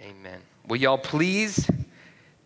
[0.00, 0.40] Amen.
[0.66, 1.68] Will y'all please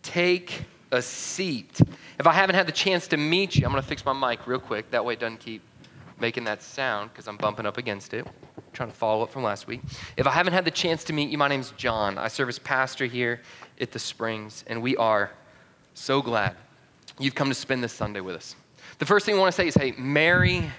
[0.03, 1.79] take a seat?
[2.19, 4.45] If I haven't had the chance to meet you, I'm going to fix my mic
[4.47, 4.91] real quick.
[4.91, 5.61] That way it doesn't keep
[6.19, 8.27] making that sound because I'm bumping up against it.
[8.27, 9.81] I'm trying to follow up from last week.
[10.17, 12.17] If I haven't had the chance to meet you, my name's John.
[12.17, 13.41] I serve as pastor here
[13.79, 15.31] at the Springs, and we are
[15.93, 16.55] so glad
[17.19, 18.55] you've come to spend this Sunday with us.
[18.99, 20.69] The first thing I want to say is, hey, Merry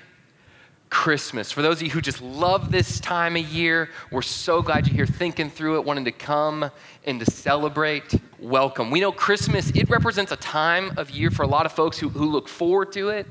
[0.90, 1.52] Christmas.
[1.52, 4.96] For those of you who just love this time of year, we're so glad you're
[4.96, 6.70] here thinking through it, wanting to come
[7.04, 8.12] and to celebrate.
[8.40, 8.90] Welcome.
[8.90, 12.08] We know Christmas, it represents a time of year for a lot of folks who,
[12.08, 13.26] who look forward to it,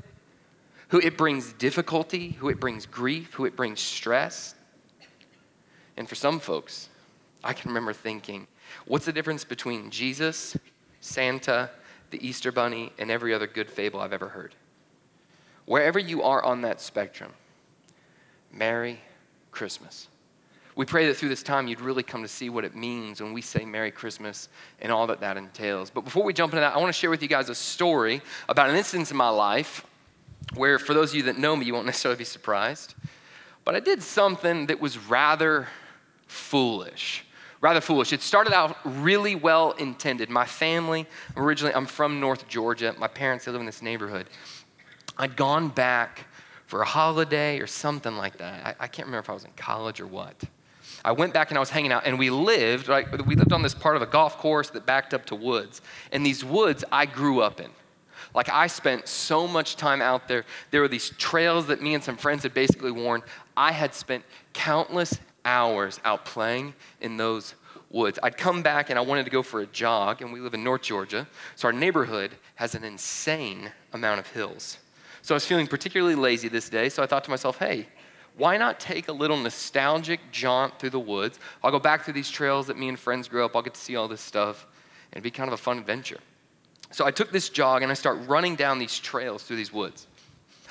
[0.88, 4.54] who it brings difficulty, who it brings grief, who it brings stress.
[5.96, 6.88] And for some folks,
[7.44, 8.46] I can remember thinking,
[8.86, 10.56] what's the difference between Jesus,
[11.00, 11.70] Santa,
[12.10, 14.54] the Easter Bunny, and every other good fable I've ever heard?
[15.66, 17.32] Wherever you are on that spectrum,
[18.52, 19.00] Merry
[19.50, 20.08] Christmas.
[20.76, 23.32] We pray that through this time you'd really come to see what it means when
[23.32, 24.48] we say Merry Christmas
[24.80, 25.90] and all that that entails.
[25.90, 28.22] But before we jump into that, I want to share with you guys a story
[28.48, 29.84] about an instance in my life
[30.54, 32.94] where, for those of you that know me, you won't necessarily be surprised.
[33.64, 35.68] But I did something that was rather
[36.26, 37.24] foolish.
[37.60, 38.12] Rather foolish.
[38.12, 40.30] It started out really well intended.
[40.30, 42.94] My family, originally, I'm from North Georgia.
[42.98, 44.28] My parents, they live in this neighborhood.
[45.18, 46.24] I'd gone back
[46.70, 48.64] for a holiday or something like that.
[48.64, 50.40] I, I, can't remember if I was in college or what.
[51.04, 53.26] I went back and I was hanging out, and we lived, right?
[53.26, 55.82] We lived on this part of a golf course that backed up to woods.
[56.12, 57.70] And these woods I grew up in.
[58.36, 60.44] Like I spent so much time out there.
[60.70, 63.22] There were these trails that me and some friends had basically worn.
[63.56, 67.56] I had spent countless hours out playing in those
[67.90, 68.20] woods.
[68.22, 70.62] I'd come back and I wanted to go for a jog, and we live in
[70.62, 71.26] North Georgia.
[71.56, 74.78] So our neighborhood has an insane amount of hills.
[75.22, 77.86] So I was feeling particularly lazy this day, so I thought to myself, hey,
[78.36, 81.38] why not take a little nostalgic jaunt through the woods?
[81.62, 83.54] I'll go back through these trails that me and friends grew up.
[83.54, 84.66] I'll get to see all this stuff,
[85.12, 86.20] and be kind of a fun adventure.
[86.90, 90.06] So I took this jog and I start running down these trails through these woods.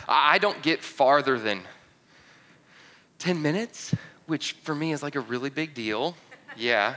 [0.07, 1.61] I don't get farther than
[3.19, 3.93] 10 minutes,
[4.25, 6.15] which for me is like a really big deal.
[6.57, 6.95] Yeah.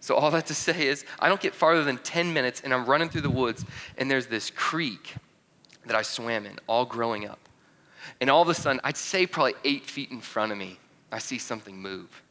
[0.00, 2.86] So all that to say is, I don't get farther than 10 minutes, and I'm
[2.86, 3.64] running through the woods,
[3.98, 5.14] and there's this creek
[5.90, 7.40] that I swam in all growing up.
[8.20, 10.78] And all of a sudden, I'd say probably eight feet in front of me,
[11.10, 12.22] I see something move.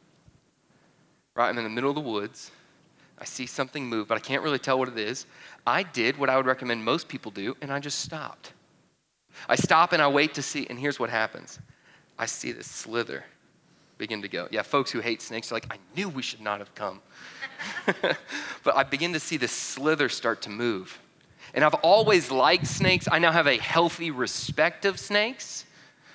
[1.34, 1.50] Right?
[1.50, 2.52] I'm in the middle of the woods.
[3.18, 5.26] I see something move, but I can't really tell what it is.
[5.66, 8.54] I did what I would recommend most people do, and I just stopped.
[9.46, 11.58] I stop and I wait to see, and here's what happens
[12.18, 13.24] I see this slither
[13.98, 14.48] begin to go.
[14.50, 17.02] Yeah, folks who hate snakes are like, I knew we should not have come.
[18.64, 20.98] but I begin to see this slither start to move.
[21.54, 23.08] And I've always liked snakes.
[23.10, 25.64] I now have a healthy respect of snakes,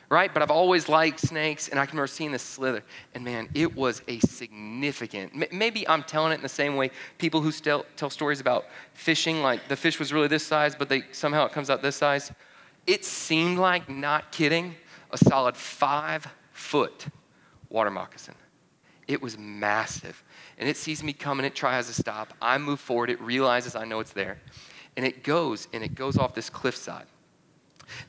[0.10, 0.34] right?
[0.34, 2.84] But I've always liked snakes, and I can remember seeing this slither.
[3.14, 7.42] And man, it was a significant, maybe I'm telling it in the same way people
[7.42, 11.04] who still tell stories about fishing, like the fish was really this size, but they,
[11.12, 12.32] somehow it comes out this size.
[12.88, 14.76] It seemed like, not kidding,
[15.12, 17.08] a solid five foot
[17.70, 18.36] water moccasin.
[19.08, 20.24] It was massive.
[20.58, 22.34] And it sees me coming, it tries to stop.
[22.42, 24.40] I move forward, it realizes I know it's there
[24.98, 27.06] and it goes and it goes off this cliffside.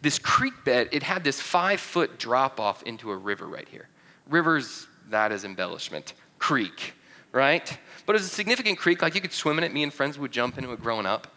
[0.01, 3.89] This creek bed, it had this five foot drop off into a river right here.
[4.29, 6.15] Rivers, that is embellishment.
[6.39, 6.95] Creek,
[7.33, 7.79] right?
[8.07, 9.73] But it was a significant creek, like you could swim in it.
[9.73, 11.29] Me and friends would jump into it growing up.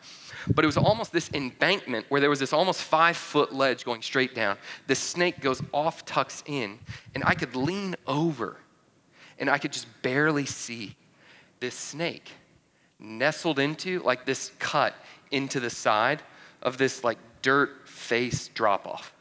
[0.56, 4.02] But it was almost this embankment where there was this almost five foot ledge going
[4.02, 4.58] straight down.
[4.88, 6.80] The snake goes off, tucks in,
[7.14, 8.58] and I could lean over
[9.40, 10.96] and I could just barely see
[11.59, 12.30] this snake
[13.00, 14.94] nestled into like this cut
[15.31, 16.22] into the side
[16.62, 19.13] of this like dirt face drop off.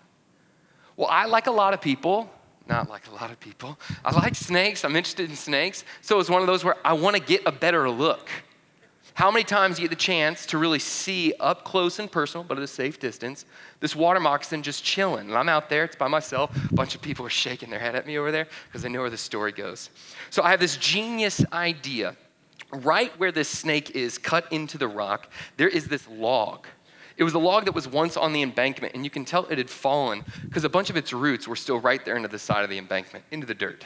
[0.97, 2.29] Well, I, like a lot of people,
[2.69, 4.85] not like a lot of people, I like snakes.
[4.85, 5.85] I'm interested in snakes.
[6.01, 8.29] So it's one of those where I want to get a better look.
[9.15, 12.45] How many times do you get the chance to really see up close and personal,
[12.45, 13.47] but at a safe distance,
[13.81, 15.29] this water moccasin just chilling?
[15.29, 16.57] And I'm out there, it's by myself.
[16.71, 19.01] A bunch of people are shaking their head at me over there because they know
[19.01, 19.91] where the story goes.
[20.31, 22.17] So I have this genius idea
[22.73, 26.67] right where this snake is cut into the rock, there is this log.
[27.17, 29.59] It was a log that was once on the embankment, and you can tell it
[29.59, 32.63] had fallen because a bunch of its roots were still right there into the side
[32.63, 33.85] of the embankment, into the dirt.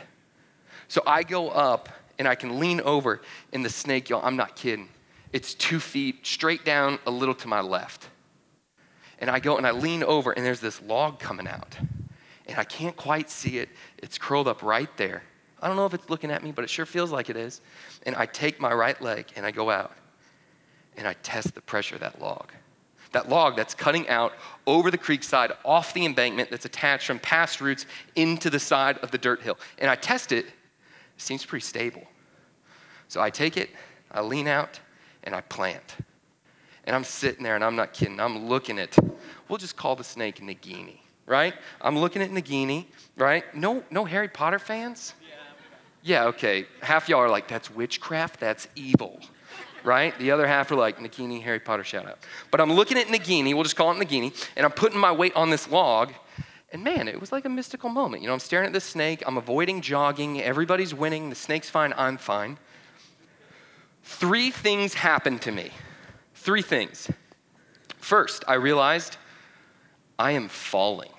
[0.88, 1.88] So I go up
[2.18, 4.88] and I can lean over, and the snake, y'all, I'm not kidding.
[5.32, 8.10] It's two feet straight down a little to my left.
[9.18, 11.76] And I go and I lean over, and there's this log coming out.
[12.46, 13.70] And I can't quite see it.
[13.98, 15.22] It's curled up right there.
[15.62, 17.60] I don't know if it's looking at me, but it sure feels like it is.
[18.04, 19.92] And I take my right leg and I go out
[20.96, 22.50] and I test the pressure of that log.
[23.12, 24.32] That log that's cutting out
[24.66, 27.86] over the creek side off the embankment that's attached from past roots
[28.16, 29.58] into the side of the dirt hill.
[29.78, 30.52] And I test it, it
[31.16, 32.02] seems pretty stable.
[33.08, 33.70] So I take it,
[34.10, 34.80] I lean out,
[35.24, 35.96] and I plant.
[36.84, 38.18] And I'm sitting there, and I'm not kidding.
[38.18, 38.96] I'm looking at,
[39.48, 41.54] we'll just call the snake Nagini, right?
[41.80, 42.86] I'm looking at Nagini,
[43.16, 43.44] right?
[43.54, 45.14] No, no Harry Potter fans?
[46.02, 46.66] Yeah, okay.
[46.80, 49.20] Half y'all are like, that's witchcraft, that's evil,
[49.84, 50.18] right?
[50.18, 52.18] The other half are like, Nagini, Harry Potter, shout out.
[52.50, 55.34] But I'm looking at Nagini, we'll just call it Nagini, and I'm putting my weight
[55.36, 56.12] on this log,
[56.72, 58.22] and man, it was like a mystical moment.
[58.22, 61.94] You know, I'm staring at the snake, I'm avoiding jogging, everybody's winning, the snake's fine,
[61.96, 62.58] I'm fine.
[64.02, 65.70] Three things happened to me.
[66.34, 67.08] Three things.
[67.98, 69.16] First, I realized
[70.18, 71.10] I am falling.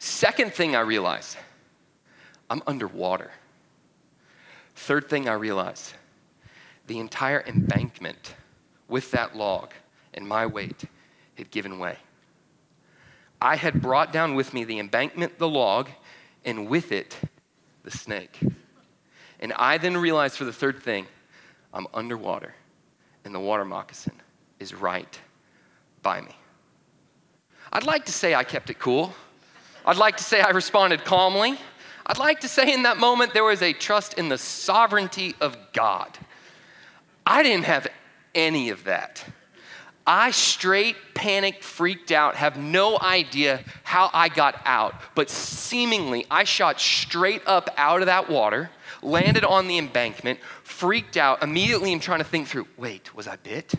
[0.00, 1.36] Second thing I realized,
[2.50, 3.30] I'm underwater.
[4.74, 5.92] Third thing I realized,
[6.86, 8.34] the entire embankment
[8.88, 9.72] with that log
[10.14, 10.84] and my weight
[11.36, 11.96] had given way.
[13.40, 15.88] I had brought down with me the embankment, the log,
[16.44, 17.16] and with it,
[17.84, 18.40] the snake.
[19.40, 21.06] And I then realized for the third thing,
[21.72, 22.54] I'm underwater,
[23.24, 24.14] and the water moccasin
[24.58, 25.18] is right
[26.02, 26.34] by me.
[27.72, 29.12] I'd like to say I kept it cool.
[29.84, 31.58] I'd like to say I responded calmly.
[32.08, 35.56] I'd like to say in that moment there was a trust in the sovereignty of
[35.72, 36.16] God.
[37.26, 37.86] I didn't have
[38.34, 39.24] any of that.
[40.06, 46.44] I straight panicked, freaked out, have no idea how I got out, but seemingly I
[46.44, 48.70] shot straight up out of that water,
[49.02, 51.42] landed on the embankment, freaked out.
[51.42, 53.74] Immediately I'm trying to think through wait, was I bit?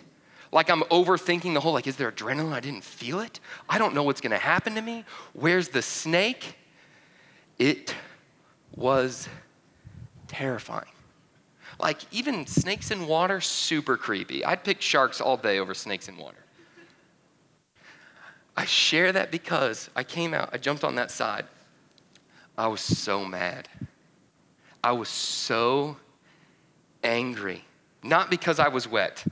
[0.52, 2.54] Like I'm overthinking the whole, like, is there adrenaline?
[2.54, 3.40] I didn't feel it.
[3.68, 5.06] I don't know what's gonna happen to me.
[5.34, 6.58] Where's the snake?
[7.58, 7.96] It
[8.76, 9.28] was
[10.28, 10.92] terrifying.
[11.80, 14.44] Like, even snakes in water, super creepy.
[14.44, 16.38] I'd pick sharks all day over snakes in water.
[18.58, 21.46] I share that because I came out, I jumped on that side.
[22.58, 23.70] I was so mad.
[24.84, 25.96] I was so
[27.04, 27.64] angry.
[28.04, 29.24] Not because I was wet,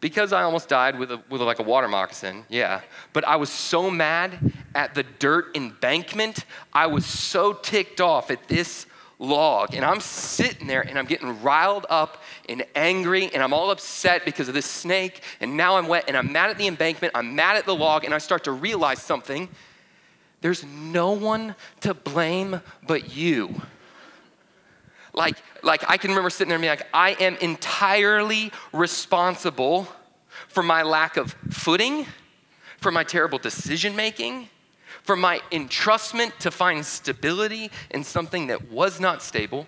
[0.00, 2.82] because I almost died with, a, with like a water moccasin, yeah.
[3.12, 6.44] But I was so mad at the dirt embankment.
[6.72, 8.86] I was so ticked off at this
[9.18, 9.74] log.
[9.74, 14.24] And I'm sitting there and I'm getting riled up and angry and I'm all upset
[14.24, 15.22] because of this snake.
[15.40, 17.12] And now I'm wet and I'm mad at the embankment.
[17.16, 18.04] I'm mad at the log.
[18.04, 19.48] And I start to realize something
[20.40, 23.60] there's no one to blame but you.
[25.18, 29.88] Like, like I can remember sitting there and being like, I am entirely responsible
[30.46, 32.06] for my lack of footing,
[32.76, 34.48] for my terrible decision making,
[35.02, 39.66] for my entrustment to find stability in something that was not stable,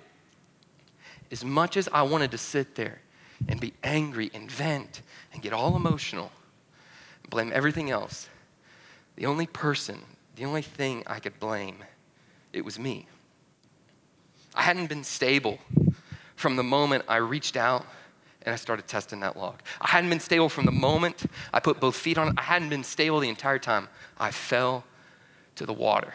[1.33, 3.01] as much as I wanted to sit there
[3.49, 5.03] and be angry and vent
[5.33, 6.31] and get all emotional
[7.25, 8.29] and blame everything else,
[9.17, 9.99] the only person,
[10.37, 11.79] the only thing I could blame,
[12.53, 13.09] it was me.
[14.55, 15.59] I hadn't been stable
[16.37, 17.87] from the moment I reached out
[18.43, 19.61] and I started testing that log.
[19.81, 22.35] I hadn't been stable from the moment I put both feet on it.
[22.39, 23.89] I hadn't been stable the entire time.
[24.19, 24.85] I fell
[25.57, 26.15] to the water.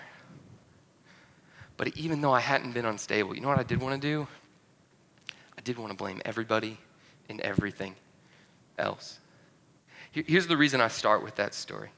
[1.78, 4.28] But even though I hadn't been unstable, you know what I did want to do?
[5.58, 6.78] I did want to blame everybody
[7.30, 7.96] and everything
[8.78, 9.20] else.
[10.12, 11.90] Here's the reason I start with that story.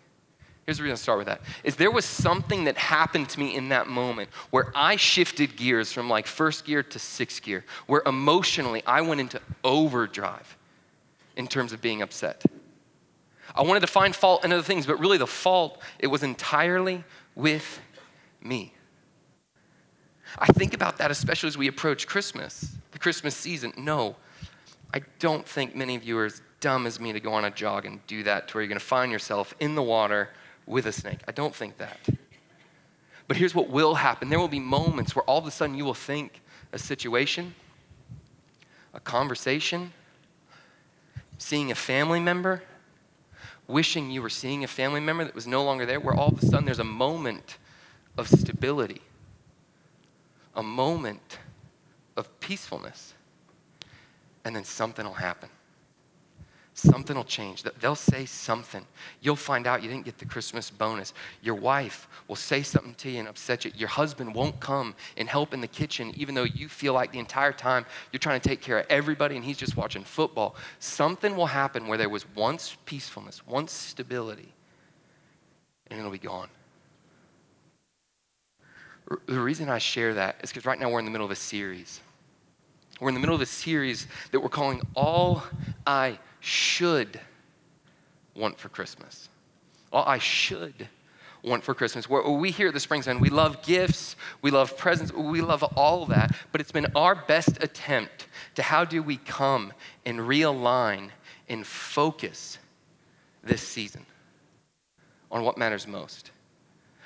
[0.68, 1.40] Here's the reason I start with that.
[1.64, 5.94] Is there was something that happened to me in that moment where I shifted gears
[5.94, 10.58] from like first gear to sixth gear, where emotionally I went into overdrive
[11.38, 12.44] in terms of being upset.
[13.56, 17.06] I wanted to find fault in other things, but really the fault, it was entirely
[17.34, 17.80] with
[18.42, 18.74] me.
[20.38, 23.72] I think about that especially as we approach Christmas, the Christmas season.
[23.78, 24.18] No,
[24.94, 27.52] I don't think many of you are as dumb as me to go on a
[27.52, 30.30] jog and do that to where you're to find yourself in the water
[30.68, 31.20] with a snake.
[31.28, 31.98] I don't think that.
[33.28, 35.86] But here's what will happen there will be moments where all of a sudden you
[35.86, 37.56] will think a situation,
[38.94, 39.94] a conversation,
[41.38, 42.62] seeing a family member,
[43.68, 46.42] wishing you were seeing a family member that was no longer there, where all of
[46.42, 47.58] a sudden there's a moment
[48.18, 49.02] of stability,
[50.56, 51.40] a moment
[52.16, 53.14] of peacefulness,
[54.44, 55.50] and then something will happen.
[56.78, 57.64] Something will change.
[57.82, 58.86] They'll say something.
[59.22, 61.12] You'll find out you didn't get the Christmas bonus.
[61.42, 63.72] Your wife will say something to you and upset you.
[63.76, 67.18] Your husband won't come and help in the kitchen, even though you feel like the
[67.18, 70.56] entire time you're trying to take care of everybody and he's just watching football.
[70.78, 74.54] Something will happen where there was once peacefulness, once stability,
[75.90, 76.50] and it'll be gone.
[79.26, 81.36] The reason I share that is because right now we're in the middle of a
[81.36, 82.02] series.
[83.00, 85.44] We're in the middle of a series that we're calling All
[85.86, 87.20] I should
[88.36, 89.30] want for Christmas.
[89.92, 90.88] All I should
[91.44, 92.10] want for Christmas.
[92.10, 96.36] We here at the Springside, we love gifts, we love presents, we love all that,
[96.52, 99.74] but it's been our best attempt to how do we come
[100.06, 101.12] and realign
[101.48, 102.58] and focus
[103.44, 104.06] this season
[105.32, 106.32] on what matters most.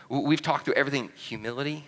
[0.10, 1.86] We've talked through everything humility.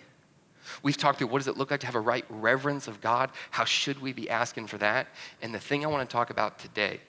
[0.82, 3.30] We've talked through what does it look like to have a right reverence of God?
[3.50, 5.08] How should we be asking for that?
[5.42, 7.00] And the thing I want to talk about today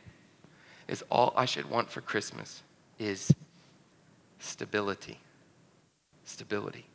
[0.87, 2.61] is all I should want for Christmas
[2.99, 3.33] is
[4.39, 5.19] stability.
[6.25, 6.85] Stability.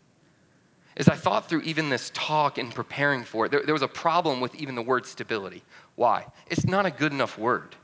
[0.97, 3.89] As I thought through even this talk and preparing for it, there, there was a
[3.89, 5.63] problem with even the word stability.
[5.97, 6.27] Why?
[6.49, 7.77] It's not a good enough word.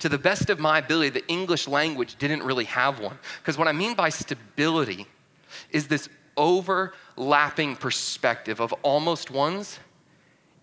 [0.00, 3.18] To the best of my ability, the English language didn't really have one.
[3.38, 5.06] Because what I mean by stability
[5.70, 6.08] is this
[7.16, 9.78] overlapping perspective of almost one's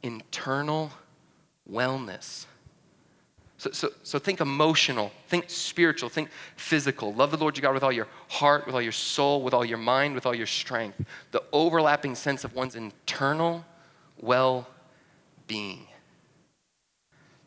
[0.03, 0.91] internal
[1.70, 2.46] wellness.
[3.58, 7.13] So, so, so think emotional, think spiritual, think physical.
[7.13, 9.63] Love the Lord your God with all your heart, with all your soul, with all
[9.63, 11.00] your mind, with all your strength.
[11.31, 13.63] The overlapping sense of one's internal
[14.20, 14.67] well
[15.48, 15.86] being.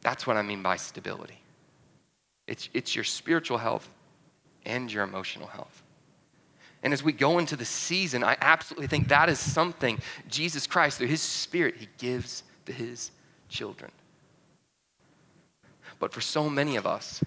[0.02, 1.40] That's what I mean by stability.
[2.46, 3.88] It's, it's your spiritual health
[4.64, 5.83] and your emotional health.
[6.84, 9.98] And as we go into the season, I absolutely think that is something
[10.28, 13.10] Jesus Christ, through his Spirit, he gives to his
[13.48, 13.90] children.
[15.98, 17.24] But for so many of us,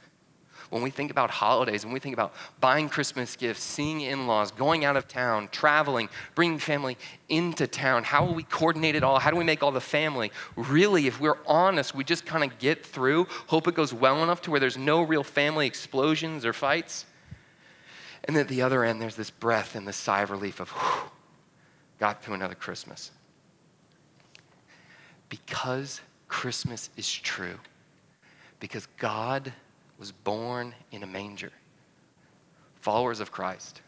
[0.70, 4.52] when we think about holidays, when we think about buying Christmas gifts, seeing in laws,
[4.52, 6.96] going out of town, traveling, bringing family
[7.30, 9.18] into town, how will we coordinate it all?
[9.18, 10.32] How do we make all the family?
[10.56, 14.42] Really, if we're honest, we just kind of get through, hope it goes well enough
[14.44, 17.06] to where there's no real family explosions or fights.
[18.24, 21.12] And at the other end, there's this breath and this sigh of relief of, whew,
[22.00, 23.12] got through another Christmas.
[25.30, 27.60] Because Christmas is true,
[28.60, 29.54] because God
[29.98, 31.52] was born in a manger.
[32.82, 33.82] Followers of Christ,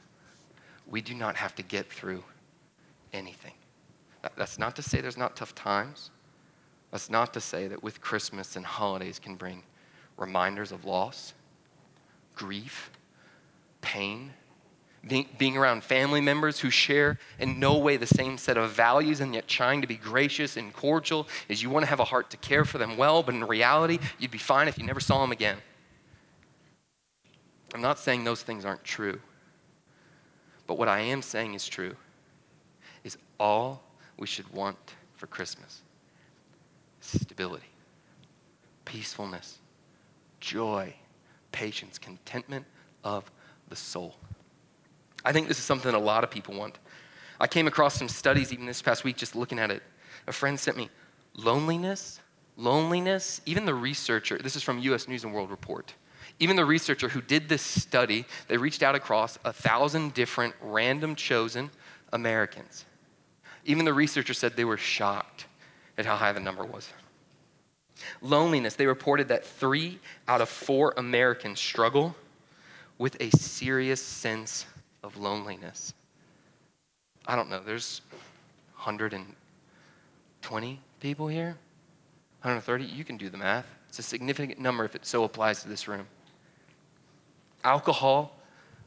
[0.87, 2.23] we do not have to get through
[3.13, 3.53] anything.
[4.35, 6.11] That's not to say there's not tough times.
[6.91, 9.63] That's not to say that with Christmas and holidays can bring
[10.17, 11.33] reminders of loss,
[12.35, 12.91] grief,
[13.81, 14.33] pain,
[15.37, 19.33] being around family members who share in no way the same set of values and
[19.33, 22.37] yet trying to be gracious and cordial is you want to have a heart to
[22.37, 25.31] care for them well, but in reality, you'd be fine if you never saw them
[25.31, 25.57] again.
[27.73, 29.19] I'm not saying those things aren't true.
[30.67, 31.95] But what I am saying is true
[33.03, 33.81] is all
[34.17, 34.77] we should want
[35.15, 35.81] for Christmas
[37.01, 37.63] stability,
[38.85, 39.57] peacefulness,
[40.39, 40.93] joy,
[41.51, 42.65] patience, contentment
[43.03, 43.31] of
[43.69, 44.15] the soul.
[45.23, 46.79] I think this is something a lot of people want.
[47.39, 49.83] I came across some studies even this past week just looking at it.
[50.27, 50.89] A friend sent me
[51.35, 52.19] loneliness,
[52.57, 55.93] loneliness, even the researcher, this is from US News and World Report.
[56.39, 61.15] Even the researcher who did this study, they reached out across a thousand different random
[61.15, 61.69] chosen
[62.13, 62.85] Americans.
[63.65, 65.45] Even the researcher said they were shocked
[65.97, 66.89] at how high the number was.
[68.21, 72.15] Loneliness, they reported that three out of four Americans struggle
[72.99, 74.67] with a serious sense
[75.01, 75.93] of loneliness.
[77.25, 78.01] I don't know, there's
[78.75, 81.57] 120 people here?
[82.41, 82.85] 130?
[82.85, 83.65] You can do the math.
[83.87, 86.05] It's a significant number if it so applies to this room.
[87.63, 88.35] Alcohol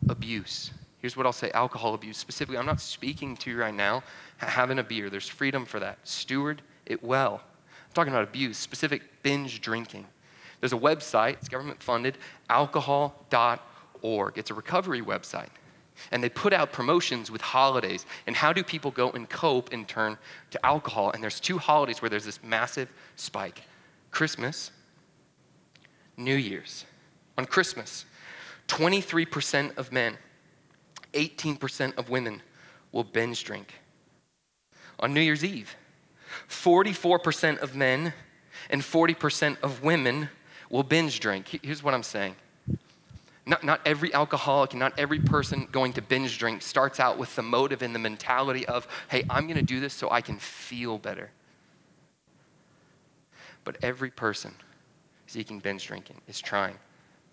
[0.09, 0.71] abuse.
[1.01, 2.17] Here's what I'll say alcohol abuse.
[2.17, 4.05] Specifically, I'm not speaking to you right now
[4.37, 5.11] having a beer.
[5.11, 5.99] There's freedom for that.
[6.05, 7.41] Steward it well.
[7.43, 10.07] I'm talking about abuse, specific binge drinking.
[10.61, 13.59] There's a website, it's government funded, alcohol.org.
[14.37, 15.49] It's a recovery website.
[16.11, 18.07] And they put out promotions with holidays.
[18.27, 20.19] And how do people go and cope and turn
[20.51, 21.11] to alcohol?
[21.11, 23.63] And there's two holidays where there's this massive spike
[24.11, 24.71] Christmas,
[26.17, 26.85] New Year's.
[27.39, 28.05] On Christmas,
[28.69, 30.19] 23% of men,
[31.15, 32.43] 18% of women
[32.91, 33.75] will binge drink.
[35.01, 35.75] On New Year's Eve,
[36.49, 38.13] 44% of men
[38.71, 40.29] and 40% of women
[40.71, 41.61] will binge drink.
[41.63, 42.37] Here's what I'm saying.
[43.45, 47.35] Not, not every alcoholic and not every person going to binge drink starts out with
[47.35, 50.39] the motive and the mentality of, hey, I'm going to do this so I can
[50.39, 51.31] feel better.
[53.65, 54.55] But every person
[55.27, 56.79] seeking binge drinking is trying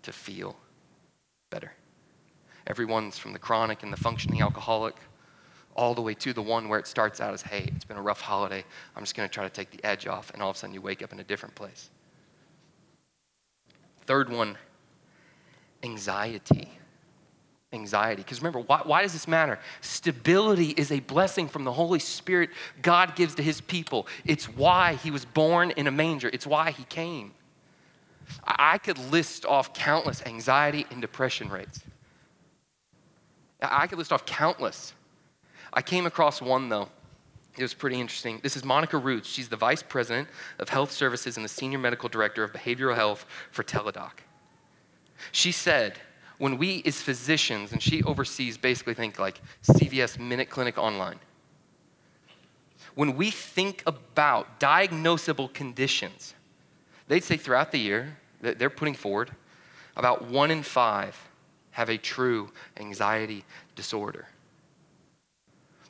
[0.02, 0.56] to feel
[1.50, 1.72] better.
[2.66, 4.96] Everyone's from the chronic and the functioning alcoholic
[5.76, 8.02] all the way to the one where it starts out as, hey, it's been a
[8.02, 8.64] rough holiday.
[8.96, 10.30] I'm just going to try to take the edge off.
[10.32, 11.90] And all of a sudden you wake up in a different place.
[14.06, 14.58] Third one
[15.82, 16.68] anxiety.
[17.72, 18.22] Anxiety.
[18.22, 19.58] Because remember, why, why does this matter?
[19.80, 22.50] Stability is a blessing from the Holy Spirit
[22.82, 24.08] God gives to his people.
[24.24, 27.32] It's why he was born in a manger, it's why he came.
[28.44, 31.80] I could list off countless anxiety and depression rates.
[33.60, 34.94] I could list off countless.
[35.72, 36.88] I came across one though
[37.56, 38.40] It was pretty interesting.
[38.42, 39.28] This is Monica Roots.
[39.28, 43.26] She's the vice president of health services and the senior medical director of behavioral health
[43.50, 44.12] for Teladoc.
[45.32, 45.98] She said,
[46.38, 51.18] when we as physicians, and she oversees basically think like CVS Minute Clinic Online,
[52.94, 56.34] when we think about diagnosable conditions,
[57.08, 59.30] they'd say throughout the year that they're putting forward
[59.96, 61.16] about one in five
[61.72, 63.44] have a true anxiety
[63.76, 64.26] disorder.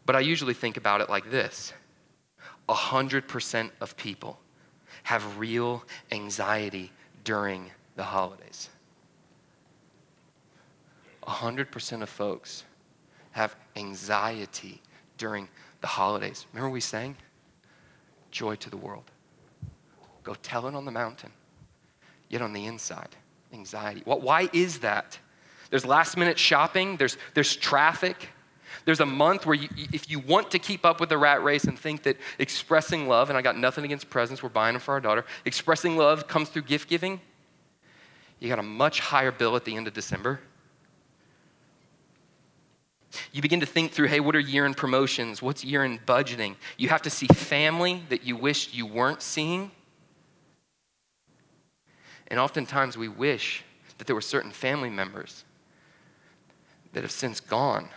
[0.04, 1.72] But I usually think about it like this
[2.68, 4.38] 100% of people
[5.04, 6.90] have real anxiety
[7.24, 8.68] during the holidays.
[11.30, 12.64] 100% of folks
[13.32, 14.80] have anxiety
[15.16, 15.48] during
[15.80, 16.46] the holidays.
[16.52, 17.16] Remember we sang?
[18.30, 19.10] Joy to the world.
[20.22, 21.30] Go tell it on the mountain.
[22.28, 23.08] Yet on the inside,
[23.52, 24.02] anxiety.
[24.04, 25.18] Well, why is that?
[25.70, 28.28] There's last minute shopping, there's, there's traffic.
[28.84, 31.64] There's a month where you, if you want to keep up with the rat race
[31.64, 34.92] and think that expressing love, and I got nothing against presents, we're buying them for
[34.92, 37.20] our daughter, expressing love comes through gift giving,
[38.38, 40.40] you got a much higher bill at the end of December.
[43.32, 45.42] You begin to think through hey, what are year end promotions?
[45.42, 46.56] What's year end budgeting?
[46.76, 49.70] You have to see family that you wished you weren't seeing.
[52.28, 53.64] And oftentimes we wish
[53.98, 55.44] that there were certain family members
[56.92, 57.88] that have since gone,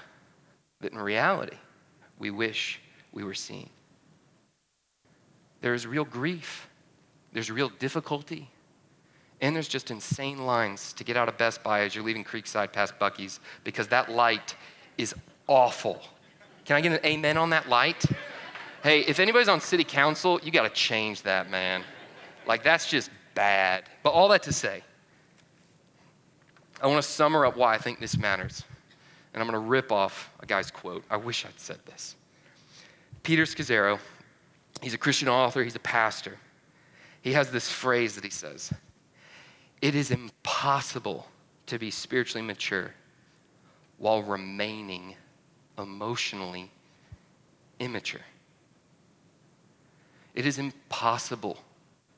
[0.82, 1.58] that in reality
[2.20, 2.80] we wish
[3.12, 3.70] we were seeing.
[5.62, 6.68] There is real grief,
[7.32, 8.50] there's real difficulty,
[9.40, 12.74] and there's just insane lines to get out of Best Buy as you're leaving Creekside
[12.74, 14.56] past Buc-ee's because that light
[14.98, 15.14] is
[15.48, 16.02] awful.
[16.66, 18.04] Can I get an amen on that light?
[18.84, 21.84] Hey, if anybody's on city council, you got to change that, man.
[22.46, 23.84] Like, that's just bad.
[24.04, 24.84] But all that to say,
[26.82, 28.64] I want to sum up why I think this matters.
[29.34, 31.04] And I'm going to rip off a guy's quote.
[31.10, 32.16] I wish I'd said this.
[33.24, 34.00] Peter Scazzero,
[34.82, 36.38] he's a Christian author, he's a pastor.
[37.22, 38.72] He has this phrase that he says
[39.82, 41.26] It is impossible
[41.68, 42.94] to be spiritually mature
[43.98, 45.16] while remaining
[45.78, 46.70] emotionally
[47.80, 48.22] immature.
[50.36, 51.58] It is impossible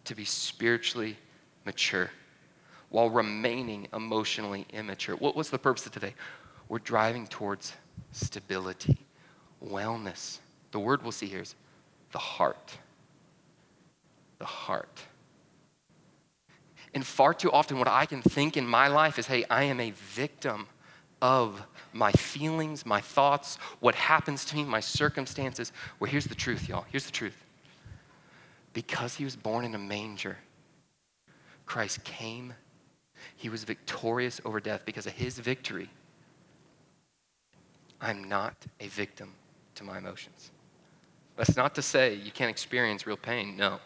[0.05, 1.17] to be spiritually
[1.65, 2.09] mature
[2.89, 5.15] while remaining emotionally immature.
[5.15, 6.13] What was the purpose of today?
[6.69, 7.73] We're driving towards
[8.11, 8.97] stability,
[9.63, 10.39] wellness.
[10.71, 11.55] The word we'll see here is
[12.11, 12.77] the heart.
[14.39, 15.01] The heart.
[16.93, 19.81] And far too often, what I can think in my life is hey, I am
[19.81, 20.67] a victim
[21.25, 25.71] of my feelings, my thoughts, what happens to me, my circumstances.
[25.99, 26.85] Well, here's the truth, y'all.
[26.91, 27.43] Here's the truth.
[28.73, 30.37] Because he was born in a manger,
[31.65, 32.53] Christ came.
[33.35, 35.89] He was victorious over death because of his victory.
[37.99, 39.33] I'm not a victim
[39.75, 40.51] to my emotions.
[41.37, 43.79] That's not to say you can't experience real pain, no.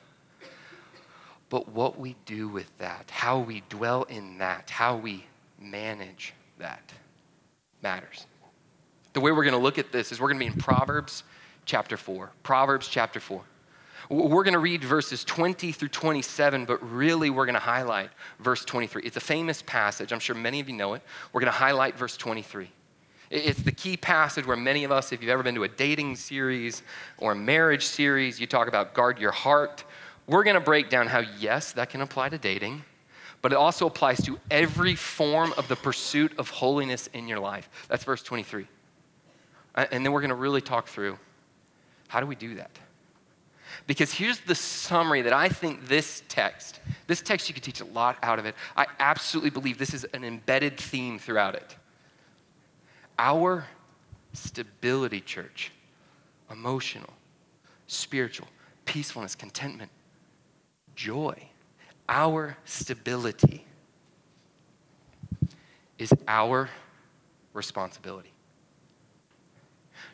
[1.49, 5.25] But what we do with that, how we dwell in that, how we
[5.57, 6.91] manage that
[7.81, 8.25] matters.
[9.13, 11.23] The way we're going to look at this is we're going to be in Proverbs
[11.65, 12.31] chapter 4.
[12.43, 13.41] Proverbs chapter 4.
[14.09, 18.65] We're going to read verses 20 through 27, but really we're going to highlight verse
[18.65, 19.03] 23.
[19.03, 20.11] It's a famous passage.
[20.11, 21.03] I'm sure many of you know it.
[21.31, 22.71] We're going to highlight verse 23.
[23.29, 26.15] It's the key passage where many of us, if you've ever been to a dating
[26.15, 26.81] series
[27.19, 29.83] or a marriage series, you talk about guard your heart.
[30.25, 32.83] We're going to break down how, yes, that can apply to dating,
[33.41, 37.69] but it also applies to every form of the pursuit of holiness in your life.
[37.87, 38.67] That's verse 23.
[39.75, 41.17] And then we're going to really talk through
[42.07, 42.71] how do we do that?
[43.85, 47.85] Because here's the summary that I think this text, this text, you could teach a
[47.85, 48.55] lot out of it.
[48.75, 51.75] I absolutely believe this is an embedded theme throughout it.
[53.19, 53.65] Our
[54.33, 55.71] stability, church,
[56.49, 57.13] emotional,
[57.85, 58.47] spiritual,
[58.85, 59.91] peacefulness, contentment,
[60.95, 61.49] joy
[62.09, 63.63] our stability
[65.99, 66.69] is our
[67.53, 68.31] responsibility.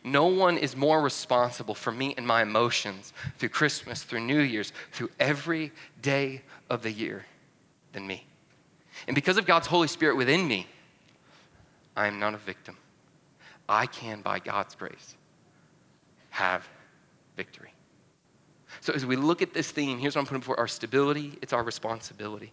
[0.04, 4.74] No one is more responsible for me and my emotions through Christmas, through New Year's,
[4.92, 7.26] through every day of the year
[7.94, 8.26] than me.
[9.08, 10.68] And because of God's Holy Spirit within me,
[11.96, 12.78] I am not a victim.
[13.68, 15.16] I can, by God's grace,
[16.30, 16.68] have
[17.36, 17.75] victory.
[18.86, 21.54] So as we look at this theme, here's what I'm putting for our stability, it's
[21.54, 22.52] our responsibility.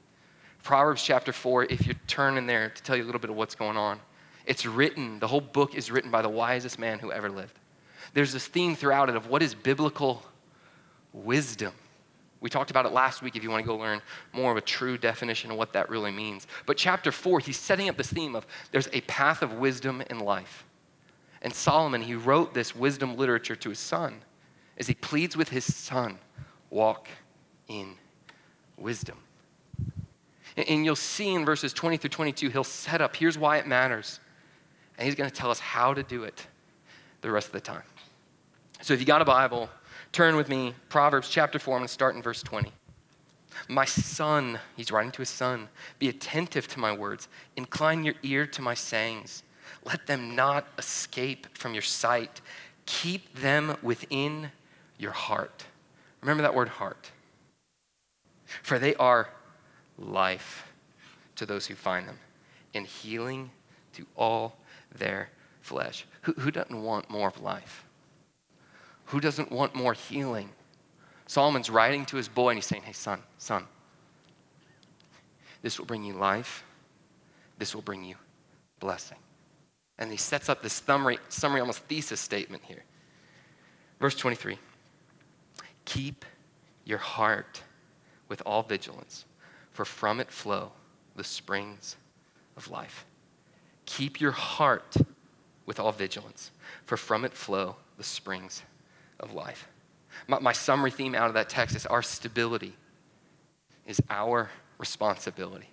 [0.63, 3.37] Proverbs chapter 4, if you turn in there to tell you a little bit of
[3.37, 4.01] what's going on,
[4.47, 7.59] it's written, the whole book is written by the wisest man who ever lived.
[8.15, 10.23] There's this theme throughout it of what is biblical
[11.13, 11.75] wisdom.
[12.41, 14.01] We talked about it last week if you want to go learn
[14.33, 16.47] more of a true definition of what that really means.
[16.65, 20.19] But chapter 4, he's setting up this theme of there's a path of wisdom in
[20.19, 20.65] life.
[21.43, 24.23] And Solomon, he wrote this wisdom literature to his son.
[24.79, 26.19] As he pleads with his son,
[26.71, 27.09] walk
[27.69, 27.95] in
[28.77, 29.19] wisdom.
[30.57, 34.21] And you'll see in verses 20 through 22, he'll set up here's why it matters.
[34.99, 36.47] And he's going to tell us how to do it
[37.23, 37.83] the rest of the time.
[38.83, 39.71] So if you got a Bible,
[40.11, 41.75] turn with me, Proverbs chapter 4.
[41.75, 42.71] I'm going to start in verse 20.
[43.69, 48.47] My son, he's writing to his son, be attentive to my words, incline your ear
[48.47, 49.43] to my sayings.
[49.85, 52.41] Let them not escape from your sight.
[52.87, 54.51] Keep them within
[55.03, 55.65] your heart.
[56.21, 57.11] Remember that word heart.
[58.63, 59.29] For they are
[59.99, 60.73] life
[61.37, 62.19] to those who find them
[62.75, 63.51] and healing
[63.95, 64.57] to all
[64.97, 65.29] their
[65.61, 66.07] flesh.
[66.23, 67.85] Who, who doesn't want more of life?
[69.07, 70.51] Who doesn't want more healing?
[71.27, 73.65] Solomon's writing to his boy and he's saying, Hey, son, son,
[75.63, 76.65] this will bring you life.
[77.59, 78.17] This will bring you
[78.81, 79.19] blessing.
[79.99, 82.85] And he sets up this summary, summary almost thesis statement here.
[84.01, 84.59] Verse 23
[85.85, 86.25] Keep
[86.85, 87.63] your heart
[88.29, 89.25] with all vigilance,
[89.71, 90.73] for from it flow
[91.17, 91.97] the springs
[92.57, 93.05] of life.
[93.87, 94.97] Keep your heart
[95.67, 96.51] with all vigilance,
[96.87, 98.63] for from it flow the springs
[99.21, 99.69] of life.
[100.29, 102.75] My, my, summary theme out of that text is our stability
[103.87, 105.69] is our responsibility.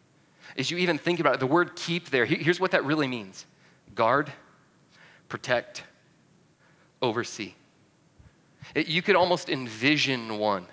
[0.57, 3.45] As you even think about it, the word keep there, here's what that really means
[3.95, 4.31] guard,
[5.27, 5.83] protect,
[7.01, 7.53] oversee.
[8.75, 10.65] It, you could almost envision one.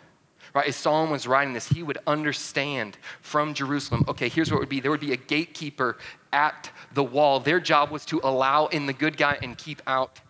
[0.55, 4.61] Right, as Solomon was writing this, he would understand from Jerusalem okay, here's what it
[4.61, 5.99] would be there would be a gatekeeper
[6.33, 7.41] at the wall.
[7.41, 10.21] Their job was to allow in the good guy and keep out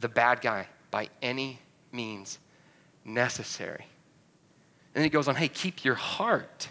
[0.00, 1.58] the bad guy by any
[1.90, 2.38] means
[3.04, 3.86] necessary.
[4.94, 6.68] And then he goes on, hey, keep your heart.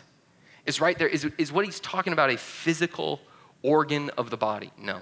[0.65, 1.10] Is right there.
[1.10, 3.19] Is, is what he's talking about a physical
[3.63, 4.72] organ of the body?
[4.78, 5.02] No.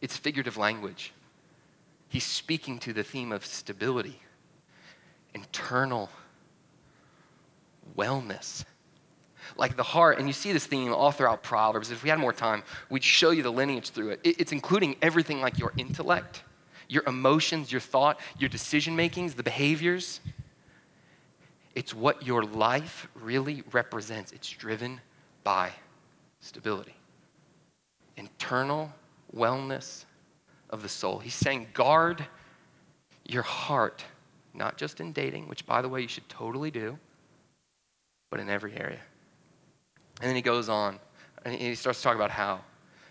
[0.00, 1.12] It's figurative language.
[2.08, 4.20] He's speaking to the theme of stability,
[5.34, 6.10] internal
[7.96, 8.64] wellness.
[9.56, 11.90] Like the heart, and you see this theme all throughout Proverbs.
[11.90, 14.20] If we had more time, we'd show you the lineage through it.
[14.24, 16.42] It's including everything like your intellect,
[16.88, 20.20] your emotions, your thought, your decision makings, the behaviors.
[21.74, 24.32] It's what your life really represents.
[24.32, 25.00] It's driven
[25.44, 25.70] by
[26.40, 26.96] stability,
[28.16, 28.92] internal
[29.34, 30.04] wellness
[30.70, 31.18] of the soul.
[31.18, 32.24] He's saying, guard
[33.24, 34.04] your heart,
[34.54, 36.98] not just in dating, which, by the way, you should totally do,
[38.30, 39.00] but in every area.
[40.20, 40.98] And then he goes on
[41.44, 42.60] and he starts to talk about how.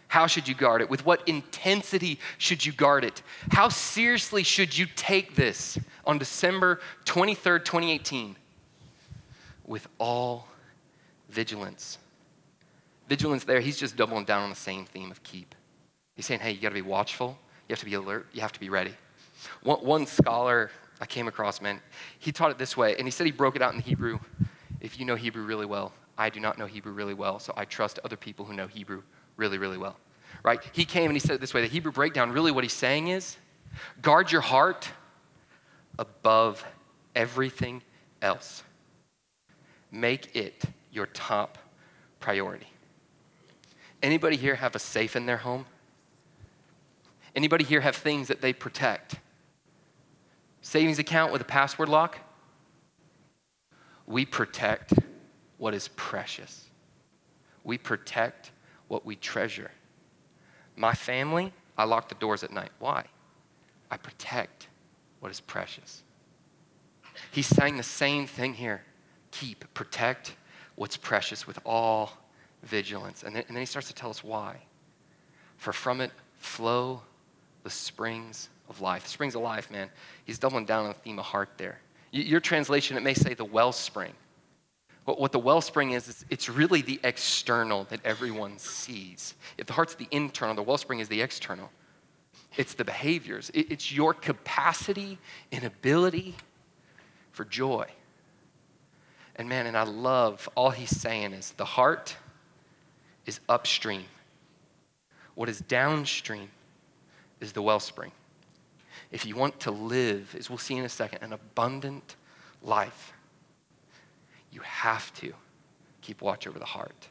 [0.09, 0.89] How should you guard it?
[0.89, 3.21] With what intensity should you guard it?
[3.51, 8.35] How seriously should you take this on December 23rd, 2018?
[9.65, 10.47] With all
[11.29, 11.97] vigilance.
[13.09, 15.53] Vigilance there, he's just doubling down on the same theme of keep.
[16.15, 17.37] He's saying, hey, you got to be watchful,
[17.67, 18.93] you have to be alert, you have to be ready.
[19.63, 21.79] One, one scholar I came across, man,
[22.19, 24.19] he taught it this way, and he said he broke it out in Hebrew.
[24.81, 27.65] If you know Hebrew really well, I do not know Hebrew really well, so I
[27.65, 29.03] trust other people who know Hebrew
[29.35, 29.97] really, really well.
[30.43, 30.59] Right?
[30.71, 33.09] He came and he said it this way the Hebrew breakdown, really what he's saying
[33.09, 33.37] is
[34.01, 34.89] guard your heart
[35.99, 36.65] above
[37.15, 37.81] everything
[38.21, 38.63] else.
[39.91, 41.57] Make it your top
[42.19, 42.67] priority.
[44.01, 45.65] Anybody here have a safe in their home?
[47.37, 49.19] Anybody here have things that they protect?
[50.61, 52.17] Savings account with a password lock?
[54.07, 54.95] We protect
[55.59, 56.65] what is precious.
[57.63, 58.49] We protect
[58.87, 59.69] what we treasure.
[60.75, 62.71] My family, I lock the doors at night.
[62.79, 63.05] Why?
[63.91, 64.67] I protect
[65.19, 66.01] what is precious.
[67.29, 68.81] He's saying the same thing here
[69.29, 70.35] keep, protect
[70.73, 72.13] what's precious with all
[72.63, 73.21] vigilance.
[73.21, 74.57] And then, and then he starts to tell us why.
[75.57, 77.03] For from it flow
[77.67, 79.05] the springs of life.
[79.07, 79.89] Springs of life, man.
[80.23, 81.79] He's doubling down on the theme of heart there.
[82.11, 84.13] Your translation, it may say the wellspring.
[85.05, 89.35] But what the wellspring is, is it's really the external that everyone sees.
[89.57, 91.69] If the heart's the internal, the wellspring is the external.
[92.55, 95.17] It's the behaviors, it's your capacity
[95.51, 96.35] and ability
[97.31, 97.85] for joy.
[99.35, 102.15] And man, and I love all he's saying is the heart
[103.25, 104.05] is upstream.
[105.35, 106.49] What is downstream
[107.39, 108.11] is the wellspring.
[109.11, 112.15] If you want to live, as we'll see in a second, an abundant
[112.61, 113.13] life,
[114.51, 115.33] you have to
[116.01, 117.07] keep watch over the heart.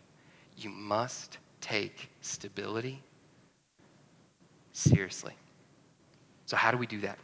[0.56, 3.02] You must take stability
[4.72, 5.32] seriously.
[6.44, 7.18] So, how do we do that?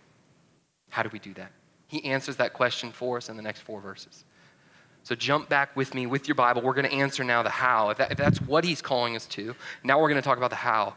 [0.91, 1.53] How do we do that?
[1.89, 4.25] He answers that question for us in the next four verses.
[5.05, 6.63] So, jump back with me with your Bible.
[6.63, 7.91] We're going to answer now the how.
[7.91, 10.51] If, that, if that's what he's calling us to, now we're going to talk about
[10.51, 10.95] the how.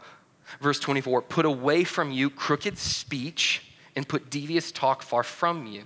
[0.60, 5.84] Verse 24 Put away from you crooked speech and put devious talk far from you.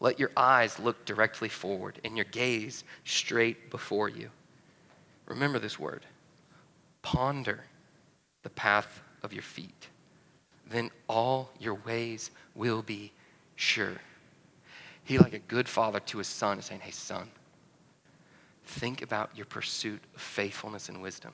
[0.00, 4.30] Let your eyes look directly forward and your gaze straight before you.
[5.26, 6.04] Remember this word
[7.02, 7.64] ponder
[8.42, 9.88] the path of your feet.
[10.68, 13.12] Then all your ways will be
[13.56, 13.96] sure.
[15.04, 17.30] He, like a good father to his son, is saying, Hey, son,
[18.64, 21.32] think about your pursuit of faithfulness and wisdom.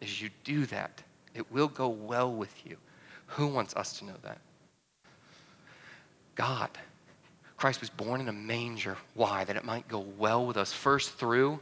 [0.00, 1.02] As you do that,
[1.34, 2.76] it will go well with you.
[3.26, 4.38] Who wants us to know that?
[6.34, 6.70] God.
[7.56, 8.96] Christ was born in a manger.
[9.14, 9.44] Why?
[9.44, 10.72] That it might go well with us.
[10.72, 11.58] First, through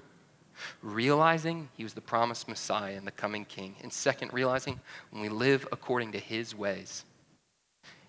[0.83, 3.75] realizing he was the promised Messiah and the coming King.
[3.83, 7.05] And second, realizing when we live according to his ways,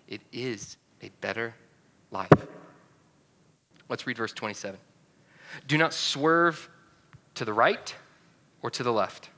[0.06, 1.54] it is a better
[2.10, 2.30] life.
[3.88, 4.78] Let's read verse 27.
[5.66, 6.68] Do not swerve
[7.34, 7.94] to the right
[8.62, 9.30] or to the left.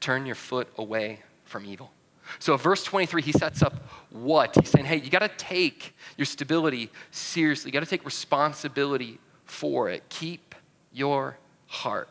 [0.00, 1.20] Turn your foot away
[1.52, 1.92] from evil.
[2.38, 3.74] So, verse 23, he sets up
[4.10, 4.56] what?
[4.56, 7.68] He's saying, hey, you got to take your stability seriously.
[7.68, 10.02] You got to take responsibility for it.
[10.08, 10.54] Keep
[10.92, 11.36] your
[11.66, 12.08] heart.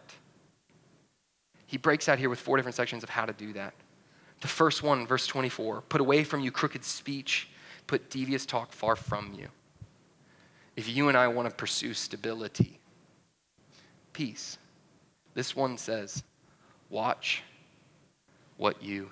[1.66, 3.74] He breaks out here with four different sections of how to do that.
[4.42, 7.50] The first one, verse 24 put away from you crooked speech,
[7.88, 9.48] put devious talk far from you.
[10.76, 12.80] If you and I want to pursue stability,
[14.14, 14.58] peace,
[15.34, 16.24] this one says,
[16.90, 17.44] watch
[18.58, 19.10] what you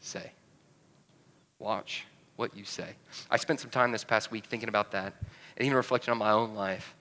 [0.00, 0.32] say.
[1.58, 2.88] Watch what you say.
[3.30, 5.12] I spent some time this past week thinking about that
[5.56, 6.94] and even reflecting on my own life.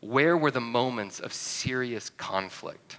[0.00, 2.98] Where were the moments of serious conflict?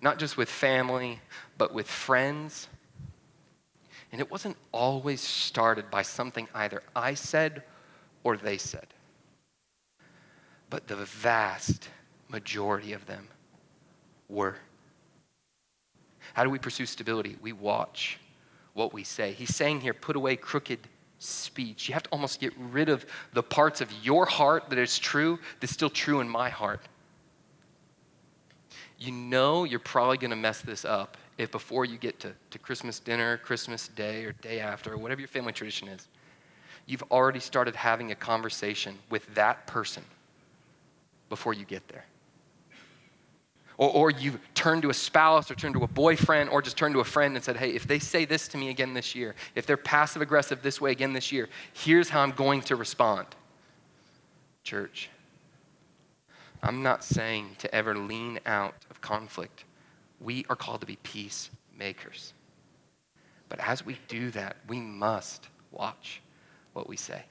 [0.00, 1.20] Not just with family,
[1.58, 2.68] but with friends.
[4.12, 7.62] And it wasn't always started by something either I said
[8.24, 8.86] or they said.
[10.70, 11.88] But the vast
[12.28, 13.28] majority of them
[14.28, 14.56] were.
[16.34, 17.36] How do we pursue stability?
[17.40, 18.18] We watch
[18.76, 19.32] what we say.
[19.32, 20.78] He's saying here, put away crooked
[21.18, 21.88] speech.
[21.88, 25.38] You have to almost get rid of the parts of your heart that is true
[25.60, 26.80] that's still true in my heart.
[28.98, 32.58] You know you're probably going to mess this up if before you get to, to
[32.58, 36.08] Christmas dinner, Christmas day, or day after, or whatever your family tradition is,
[36.86, 40.02] you've already started having a conversation with that person
[41.28, 42.04] before you get there.
[43.78, 46.92] Or, or you turn to a spouse or turn to a boyfriend or just turn
[46.94, 49.34] to a friend and said, hey, if they say this to me again this year,
[49.54, 53.26] if they're passive aggressive this way again this year, here's how I'm going to respond.
[54.62, 55.10] Church,
[56.62, 59.64] I'm not saying to ever lean out of conflict.
[60.20, 62.32] We are called to be peacemakers.
[63.48, 66.22] But as we do that, we must watch
[66.72, 67.22] what we say.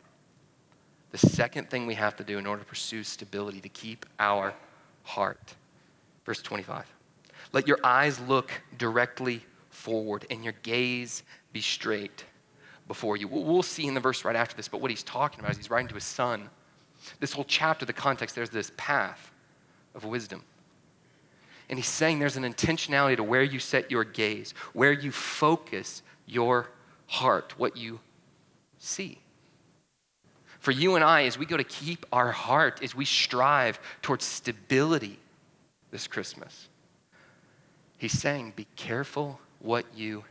[1.12, 4.54] The second thing we have to do in order to pursue stability, to keep our
[5.04, 5.56] heart
[6.26, 6.86] Verse 25.
[7.54, 12.26] Let your eyes look directly forward and your gaze be straight
[12.88, 13.28] before you.
[13.28, 15.70] We'll see in the verse right after this, but what he's talking about is he's
[15.70, 16.50] writing to his son.
[17.20, 19.32] This whole chapter, the context, there's this path
[19.94, 20.44] of wisdom.
[21.70, 26.04] And he's saying there's an intentionality to where you set your gaze, where you focus
[26.26, 26.70] your
[27.08, 28.00] heart, what you
[28.78, 29.20] see.
[30.60, 34.26] For you and I, as we go to keep our heart, as we strive towards
[34.26, 35.20] stability
[35.96, 36.68] this Christmas.
[37.98, 40.26] He's saying, Be careful what you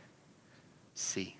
[0.93, 1.37] see.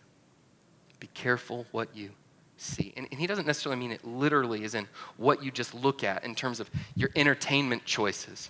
[0.99, 2.09] Be careful what you
[2.57, 2.91] see.
[2.97, 6.23] And, and, he doesn't necessarily mean it literally, as in what you just look at
[6.23, 8.49] in terms of your entertainment choices,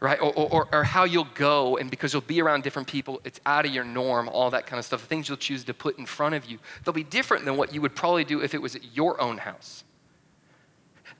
[0.00, 0.20] right?
[0.20, 3.64] Or, or, or how you'll go, and because you'll be around different people, it's out
[3.64, 5.02] of your norm, all that kind of stuff.
[5.02, 7.72] The things you'll choose to put in front of you, they'll be different than what
[7.72, 9.84] you would probably do if it was at your own house.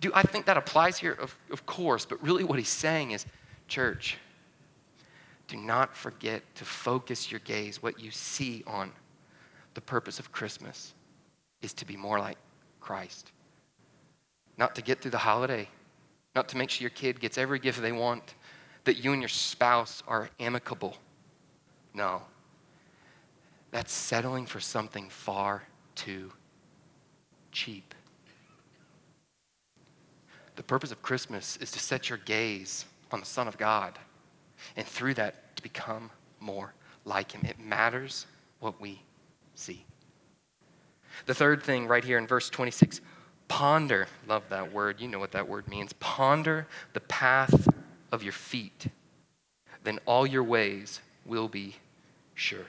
[0.00, 1.12] Do I think that applies here?
[1.12, 3.26] Of, of course, but really what he's saying is
[3.68, 4.18] Church,
[5.48, 8.92] do not forget to focus your gaze, what you see on.
[9.74, 10.94] The purpose of Christmas
[11.62, 12.38] is to be more like
[12.80, 13.32] Christ.
[14.56, 15.68] Not to get through the holiday,
[16.34, 18.34] not to make sure your kid gets every gift they want,
[18.84, 20.96] that you and your spouse are amicable.
[21.94, 22.22] No.
[23.70, 26.30] That's settling for something far too
[27.50, 27.94] cheap.
[30.56, 33.98] The purpose of Christmas is to set your gaze on the Son of God,
[34.76, 36.74] and through that to become more
[37.04, 37.42] like Him.
[37.48, 38.26] It matters
[38.58, 39.00] what we
[39.54, 39.84] see.
[41.26, 43.00] The third thing right here in verse 26
[43.46, 45.92] ponder, love that word, you know what that word means.
[45.94, 47.68] Ponder the path
[48.10, 48.88] of your feet,
[49.84, 51.76] then all your ways will be
[52.34, 52.66] sure.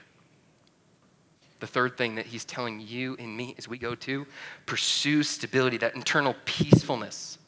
[1.58, 4.26] The third thing that he's telling you and me as we go to
[4.64, 7.38] pursue stability, that internal peacefulness.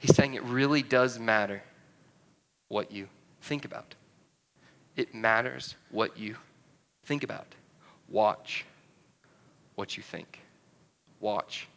[0.00, 1.62] He's saying it really does matter
[2.74, 3.06] what you
[3.40, 3.94] think about.
[4.96, 6.34] It matters what you
[7.04, 7.46] think about.
[8.08, 8.64] Watch
[9.76, 10.40] what you think.
[11.20, 11.68] Watch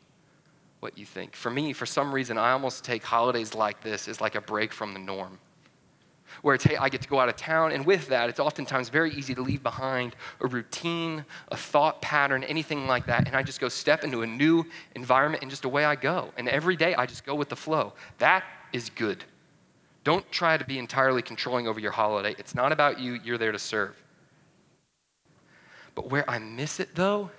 [0.79, 1.35] what you think.
[1.35, 4.73] For me, for some reason, I almost take holidays like this as like a break
[4.73, 5.37] from the norm.
[6.41, 8.89] Where it's, hey, I get to go out of town, and with that, it's oftentimes
[8.89, 13.43] very easy to leave behind a routine, a thought pattern, anything like that, and I
[13.43, 16.31] just go step into a new environment, and just away I go.
[16.37, 17.93] And every day, I just go with the flow.
[18.17, 19.23] That is good.
[20.07, 22.33] Don't try to be entirely controlling over your holiday.
[22.39, 23.93] It's not about you, you're there to serve.
[25.95, 27.29] But where I miss it, though,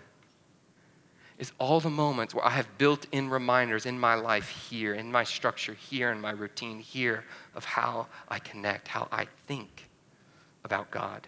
[1.38, 5.11] is all the moments where I have built in reminders in my life here, in
[5.11, 9.88] my structure here, in my routine here of how I connect, how I think
[10.62, 11.26] about God.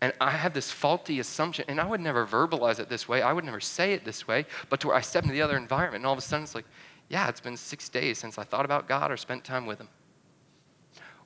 [0.00, 3.20] And I have this faulty assumption, and I would never verbalize it this way.
[3.20, 5.58] I would never say it this way, but to where I step into the other
[5.58, 6.64] environment, and all of a sudden it's like,
[7.08, 9.88] yeah, it's been six days since I thought about God or spent time with Him.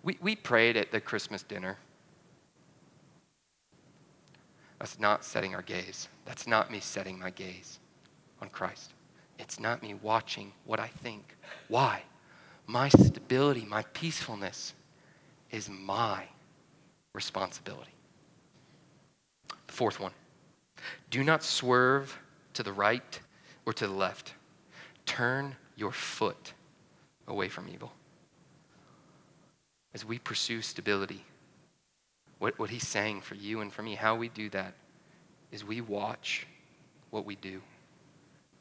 [0.02, 1.76] We, we prayed at the Christmas dinner.
[4.78, 6.08] That's not setting our gaze.
[6.24, 7.78] That's not me setting my gaze
[8.40, 8.94] on Christ.
[9.38, 11.36] It's not me watching what I think.
[11.68, 12.02] Why?
[12.66, 14.74] My stability, my peacefulness
[15.50, 16.24] is my
[17.12, 17.92] responsibility.
[19.66, 20.12] The fourth one
[21.10, 22.18] do not swerve
[22.54, 23.20] to the right
[23.66, 24.34] or to the left.
[25.06, 26.54] Turn your foot
[27.26, 27.92] away from evil.
[29.92, 31.24] As we pursue stability,
[32.38, 34.74] what, what he's saying for you and for me, how we do that
[35.50, 36.46] is we watch
[37.10, 37.60] what we do.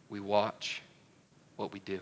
[0.09, 0.81] We watch
[1.57, 1.99] what we do.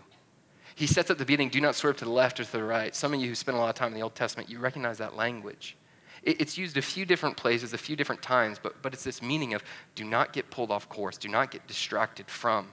[0.74, 2.94] He sets at the beginning, do not swerve to the left or to the right.
[2.96, 4.96] Some of you who spend a lot of time in the Old Testament, you recognize
[4.98, 5.76] that language.
[6.22, 9.52] it's used a few different places, a few different times, but, but it's this meaning
[9.52, 9.62] of
[9.94, 12.68] do not get pulled off course, do not get distracted from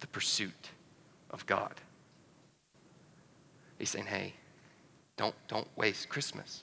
[0.00, 0.70] the pursuit
[1.32, 1.74] of God.
[3.78, 4.34] He's saying, hey,
[5.16, 6.62] don't, don't waste Christmas.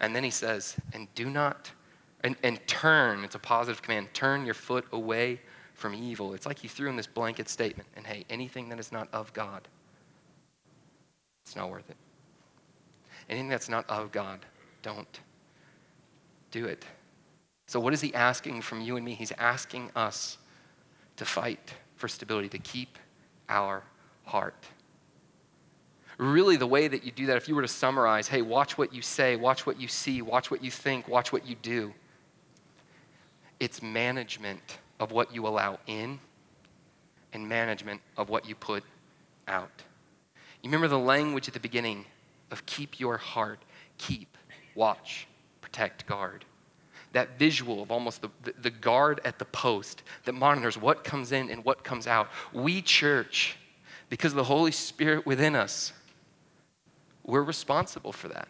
[0.00, 1.70] And then he says, and do not,
[2.22, 5.40] and, and turn, it's a positive command, turn your foot away
[5.74, 6.34] from evil.
[6.34, 9.32] It's like he threw in this blanket statement, and hey, anything that is not of
[9.32, 9.68] God,
[11.44, 11.96] it's not worth it.
[13.28, 14.40] Anything that's not of God,
[14.82, 15.20] don't
[16.50, 16.84] do it.
[17.66, 19.14] So, what is he asking from you and me?
[19.14, 20.38] He's asking us
[21.16, 22.98] to fight for stability, to keep
[23.48, 23.82] our
[24.24, 24.66] heart
[26.18, 28.92] really the way that you do that, if you were to summarize, hey, watch what
[28.92, 31.92] you say, watch what you see, watch what you think, watch what you do,
[33.60, 36.18] it's management of what you allow in
[37.32, 38.82] and management of what you put
[39.48, 39.82] out.
[40.62, 42.06] You remember the language at the beginning
[42.50, 43.60] of keep your heart,
[43.98, 44.36] keep,
[44.74, 45.26] watch,
[45.60, 46.44] protect, guard.
[47.16, 48.28] That visual of almost the,
[48.60, 52.28] the, guard at the post that monitors what comes in and what comes out.
[52.52, 53.56] We, church,
[54.10, 55.94] because of the Holy Spirit within us,
[57.24, 58.48] we're responsible for that.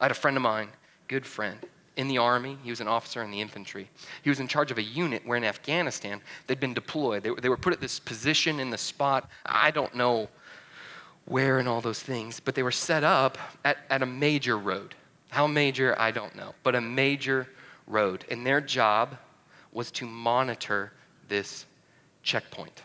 [0.00, 0.70] I had a friend of mine,
[1.06, 1.58] good friend,
[1.98, 2.56] in the army.
[2.64, 3.90] He was an officer in the infantry.
[4.22, 7.24] He was in charge of a unit where in Afghanistan they'd been deployed.
[7.24, 9.28] They, they were put at this position in the spot.
[9.44, 10.30] I don't know
[11.26, 13.36] where and all those things, but they were set up
[13.66, 14.94] at, at a major road.
[15.28, 17.48] How major, I don't know, but a major
[17.86, 18.24] road.
[18.30, 19.16] And their job
[19.72, 20.92] was to monitor
[21.28, 21.66] this
[22.22, 22.82] checkpoint.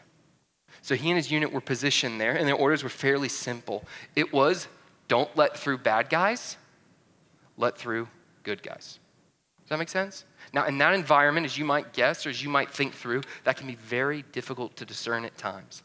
[0.81, 3.85] So he and his unit were positioned there, and their orders were fairly simple.
[4.15, 4.67] It was
[5.07, 6.57] don't let through bad guys,
[7.57, 8.07] let through
[8.43, 8.99] good guys.
[9.61, 10.25] Does that make sense?
[10.51, 13.55] Now, in that environment, as you might guess or as you might think through, that
[13.55, 15.83] can be very difficult to discern at times.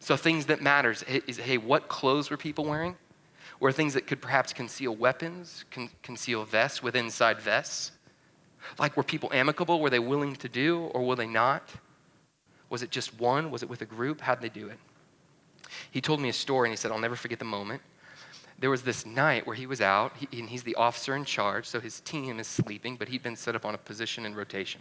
[0.00, 2.96] So, things that matters is hey, what clothes were people wearing?
[3.60, 7.92] Were things that could perhaps conceal weapons, con- conceal vests with inside vests?
[8.78, 9.80] Like, were people amicable?
[9.80, 11.68] Were they willing to do, or were they not?
[12.70, 13.50] Was it just one?
[13.50, 14.20] Was it with a group?
[14.20, 14.78] How'd they do it?
[15.90, 17.82] He told me a story and he said, I'll never forget the moment.
[18.58, 21.66] There was this night where he was out, he, and he's the officer in charge,
[21.66, 24.80] so his team is sleeping, but he'd been set up on a position in rotation.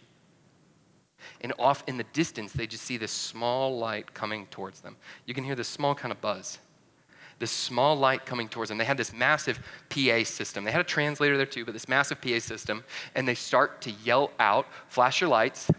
[1.42, 4.96] And off in the distance, they just see this small light coming towards them.
[5.26, 6.60] You can hear this small kind of buzz.
[7.40, 8.78] This small light coming towards them.
[8.78, 10.64] They had this massive PA system.
[10.66, 12.84] They had a translator there too, but this massive PA system.
[13.16, 15.72] And they start to yell out, flash your lights,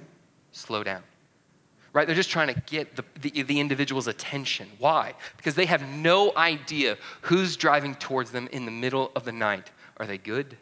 [0.52, 1.02] slow down
[1.92, 2.06] right?
[2.06, 4.68] They're just trying to get the, the, the, individual's attention.
[4.78, 5.14] Why?
[5.36, 9.70] Because they have no idea who's driving towards them in the middle of the night.
[9.96, 10.56] Are they good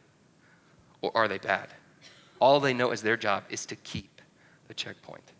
[1.02, 1.68] or are they bad?
[2.40, 4.22] All they know is their job is to keep
[4.68, 5.32] the checkpoint.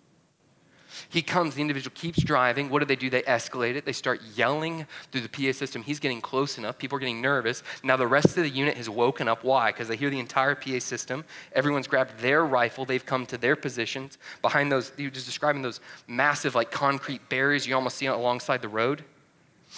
[1.10, 2.68] He comes, the individual keeps driving.
[2.68, 3.08] What do they do?
[3.08, 3.86] They escalate it.
[3.86, 5.82] They start yelling through the PA system.
[5.82, 6.76] He's getting close enough.
[6.76, 7.62] People are getting nervous.
[7.82, 9.42] Now the rest of the unit has woken up.
[9.42, 9.72] Why?
[9.72, 11.24] Because they hear the entire PA system.
[11.54, 12.84] Everyone's grabbed their rifle.
[12.84, 14.92] They've come to their positions behind those.
[14.98, 19.02] You're just describing those massive, like concrete barriers you almost see alongside the road.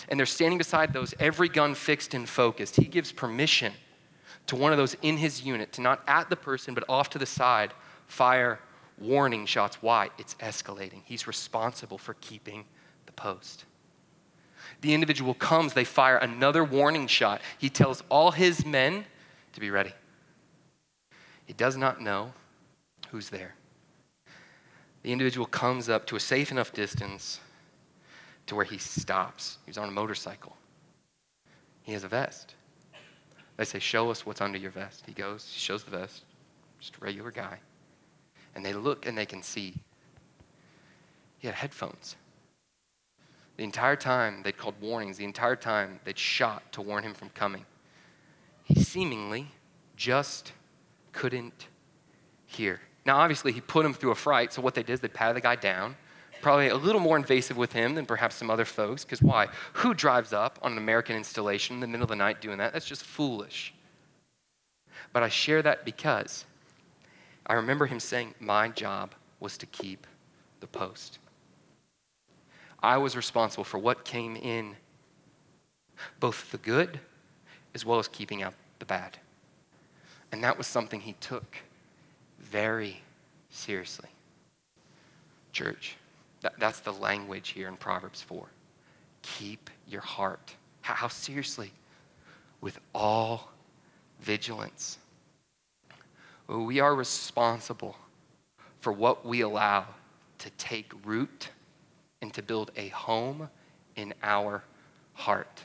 [0.09, 2.75] And they're standing beside those, every gun fixed and focused.
[2.75, 3.73] He gives permission
[4.49, 7.19] to one of those in his unit to not at the person, but off to
[7.19, 7.73] the side,
[8.09, 8.59] fire
[9.01, 9.79] warning shots.
[9.81, 10.11] Why?
[10.19, 11.03] It's escalating.
[11.05, 12.65] He's responsible for keeping
[13.07, 13.65] the post.
[14.83, 17.41] The individual comes, they fire another warning shot.
[17.59, 19.05] He tells all his men
[19.53, 19.93] to be ready.
[21.45, 22.33] He does not know
[23.11, 23.55] who's there.
[25.03, 27.41] The individual comes up to a safe enough distance
[28.47, 29.59] to where he stops.
[29.67, 30.57] He's on a motorcycle.
[31.83, 32.55] He has a vest.
[33.57, 35.05] They say, Show us what's under your vest.
[35.07, 36.23] He goes, he shows the vest,
[36.79, 37.59] just a regular guy.
[38.55, 39.75] And they look and they can see
[41.39, 42.17] he had headphones.
[43.57, 47.31] The entire time they'd called warnings, the entire time they'd shot to warn him from
[47.31, 47.65] coming.
[48.65, 49.49] He seemingly
[49.97, 50.53] just
[51.13, 51.67] couldn't
[52.47, 52.81] hear.
[53.05, 55.37] Now, obviously, he put him through a fright, so what they did is they patted
[55.37, 55.97] the guy down.
[56.43, 59.49] Probably a little more invasive with him than perhaps some other folks, because why?
[59.75, 62.73] Who drives up on an American installation in the middle of the night doing that?
[62.73, 63.75] That's just foolish.
[65.13, 66.45] But I share that because
[67.51, 70.07] I remember him saying, My job was to keep
[70.61, 71.19] the post.
[72.81, 74.77] I was responsible for what came in,
[76.21, 77.01] both the good
[77.75, 79.19] as well as keeping out the bad.
[80.31, 81.57] And that was something he took
[82.39, 83.03] very
[83.51, 84.11] seriously.
[85.53, 85.97] Church,
[86.43, 88.47] that, that's the language here in Proverbs 4.
[89.23, 90.55] Keep your heart.
[90.83, 91.73] How, how seriously?
[92.61, 93.51] With all
[94.21, 94.99] vigilance.
[96.51, 97.97] We are responsible
[98.81, 99.87] for what we allow
[100.39, 101.51] to take root
[102.23, 103.49] and to build a home
[103.95, 104.65] in our
[105.13, 105.65] heart.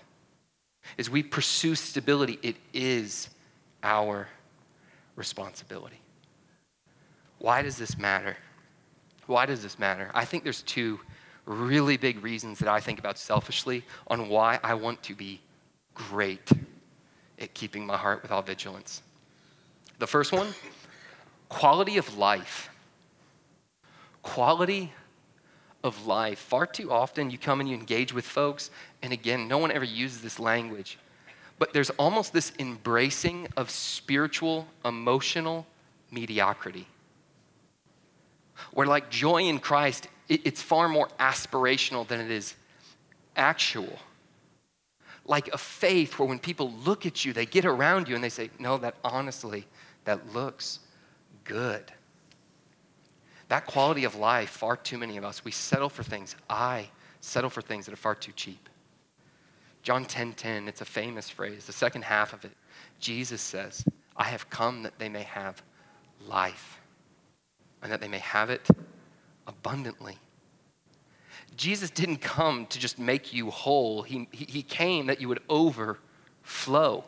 [0.99, 3.29] As we pursue stability, it is
[3.81, 4.27] our
[5.15, 5.99] responsibility.
[7.39, 8.37] Why does this matter?
[9.25, 10.11] Why does this matter?
[10.13, 10.99] I think there's two
[11.45, 15.41] really big reasons that I think about selfishly on why I want to be
[15.95, 16.51] great
[17.39, 19.01] at keeping my heart with all vigilance.
[19.97, 20.47] The first one
[21.55, 22.69] quality of life.
[24.23, 24.91] Quality
[25.85, 26.37] of life.
[26.37, 29.85] Far too often you come and you engage with folks, and again, no one ever
[29.85, 30.97] uses this language,
[31.57, 35.65] but there's almost this embracing of spiritual, emotional
[36.11, 36.87] mediocrity.
[38.73, 42.53] Where, like joy in Christ, it's far more aspirational than it is
[43.37, 43.97] actual.
[45.23, 48.29] Like a faith where when people look at you, they get around you and they
[48.29, 49.65] say, No, that honestly,
[50.03, 50.79] that looks
[51.45, 51.91] good.
[53.47, 56.35] That quality of life, far too many of us, we settle for things.
[56.49, 56.89] I
[57.21, 58.69] settle for things that are far too cheap.
[59.83, 61.65] John 10:10, 10, 10, it's a famous phrase.
[61.65, 62.51] The second half of it,
[62.99, 63.85] Jesus says,
[64.17, 65.61] I have come that they may have
[66.27, 66.81] life
[67.83, 68.67] and that they may have it
[69.45, 70.17] abundantly.
[71.55, 77.03] Jesus didn't come to just make you whole, He, he came that you would overflow.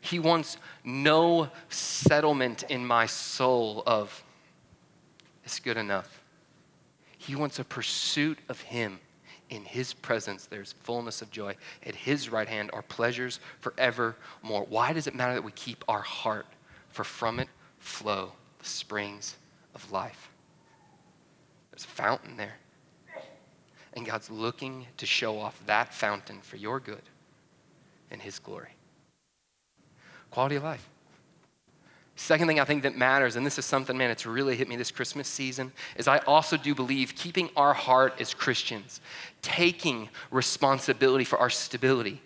[0.00, 4.24] He wants no settlement in my soul of,
[5.44, 6.22] it's good enough.
[7.18, 8.98] He wants a pursuit of Him.
[9.50, 11.56] In His presence, there's fullness of joy.
[11.84, 14.66] At His right hand are pleasures forevermore.
[14.68, 16.46] Why does it matter that we keep our heart?
[16.88, 17.48] For from it
[17.78, 19.36] flow the springs
[19.74, 20.30] of life.
[21.70, 22.56] There's a fountain there.
[23.92, 27.02] And God's looking to show off that fountain for your good
[28.10, 28.70] and His glory.
[30.30, 30.88] Quality of life.
[32.20, 34.76] Second thing I think that matters, and this is something, man, it's really hit me
[34.76, 39.00] this Christmas season, is I also do believe keeping our heart as Christians,
[39.40, 42.20] taking responsibility for our stability,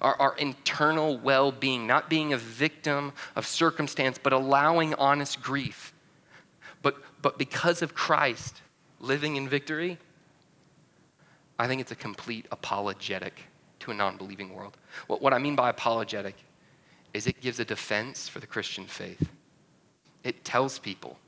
[0.00, 5.92] our, our internal well being, not being a victim of circumstance, but allowing honest grief.
[6.80, 8.62] But, but because of Christ
[9.00, 9.98] living in victory,
[11.58, 13.34] I think it's a complete apologetic
[13.80, 14.78] to a non believing world.
[15.08, 16.36] What, what I mean by apologetic
[17.16, 19.30] is it gives a defense for the Christian faith.
[20.22, 21.18] It tells people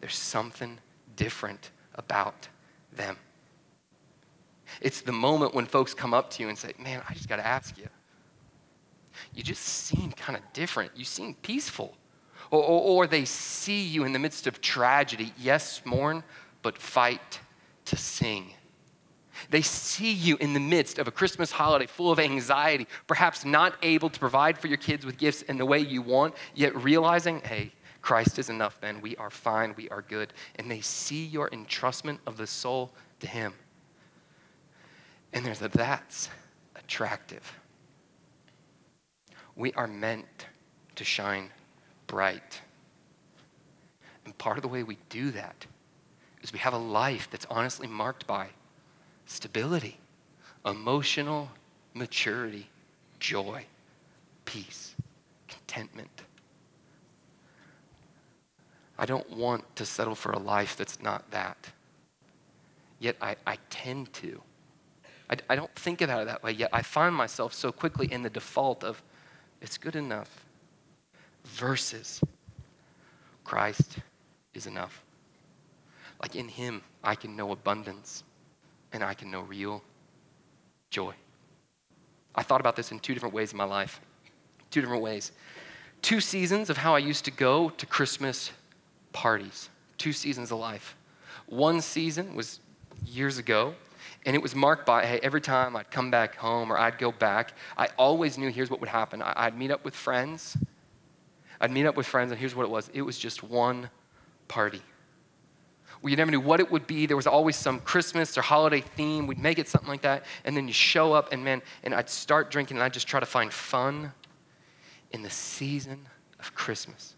[0.00, 0.78] there's something
[1.16, 2.46] different about
[2.92, 3.16] them.
[4.80, 7.36] It's the moment when folks come up to you and say, Man, I just got
[7.36, 7.88] to ask you.
[9.34, 10.92] You just seem kind of different.
[10.94, 11.96] You seem peaceful.
[12.52, 15.34] Or, or, or, they see you in the midst of tragedy.
[15.36, 16.22] Yes, mourn,
[16.62, 17.40] but fight
[17.86, 18.54] to sing.
[19.50, 23.74] They see you in the midst of a Christmas holiday full of anxiety, perhaps not
[23.82, 27.40] able to provide for your kids with gifts in the way you want, yet realizing,
[27.40, 29.00] hey, Christ is enough, then.
[29.00, 30.32] We are fine, we are good.
[30.56, 33.52] And they see your entrustment of the soul to Him.
[35.32, 36.30] And there's a that's
[36.76, 37.52] attractive.
[39.56, 40.46] We are meant
[40.96, 41.50] to shine
[42.06, 42.60] bright.
[44.24, 45.66] And part of the way we do that
[46.42, 48.48] is we have a life that's honestly marked by
[49.28, 49.98] stability,
[50.64, 51.50] emotional
[51.94, 52.66] maturity,
[53.20, 53.64] joy,
[54.46, 54.96] peace,
[55.46, 56.22] contentment.
[58.98, 61.56] I don't want to settle for a life that's not that.
[62.98, 64.40] Yet I, I tend to.
[65.30, 68.22] I, I don't think about it that way, yet I find myself so quickly in
[68.22, 69.00] the default of,
[69.60, 70.46] it's good enough,
[71.44, 72.20] versus
[73.44, 73.98] Christ
[74.54, 75.04] is enough.
[76.22, 78.24] Like in Him, I can know abundance
[78.92, 79.82] and I can know real
[80.90, 81.14] joy.
[82.34, 84.00] I thought about this in two different ways in my life.
[84.70, 85.32] Two different ways.
[86.02, 88.52] Two seasons of how I used to go to Christmas
[89.12, 89.68] parties.
[89.96, 90.96] Two seasons of life.
[91.46, 92.60] One season was
[93.04, 93.74] years ago,
[94.24, 97.10] and it was marked by hey, every time I'd come back home or I'd go
[97.10, 99.22] back, I always knew here's what would happen.
[99.22, 100.56] I'd meet up with friends.
[101.60, 103.90] I'd meet up with friends, and here's what it was it was just one
[104.46, 104.82] party.
[106.00, 107.06] We never knew what it would be.
[107.06, 109.26] There was always some Christmas or holiday theme.
[109.26, 110.24] We'd make it something like that.
[110.44, 113.20] And then you show up, and man, and I'd start drinking, and I'd just try
[113.20, 114.12] to find fun
[115.10, 116.06] in the season
[116.38, 117.14] of Christmas.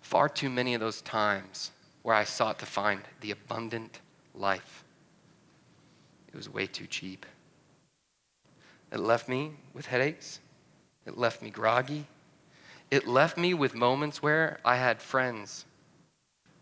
[0.00, 1.70] Far too many of those times
[2.02, 4.00] where I sought to find the abundant
[4.34, 4.84] life,
[6.28, 7.24] it was way too cheap.
[8.92, 10.40] It left me with headaches.
[11.06, 12.06] It left me groggy.
[12.90, 15.64] It left me with moments where I had friends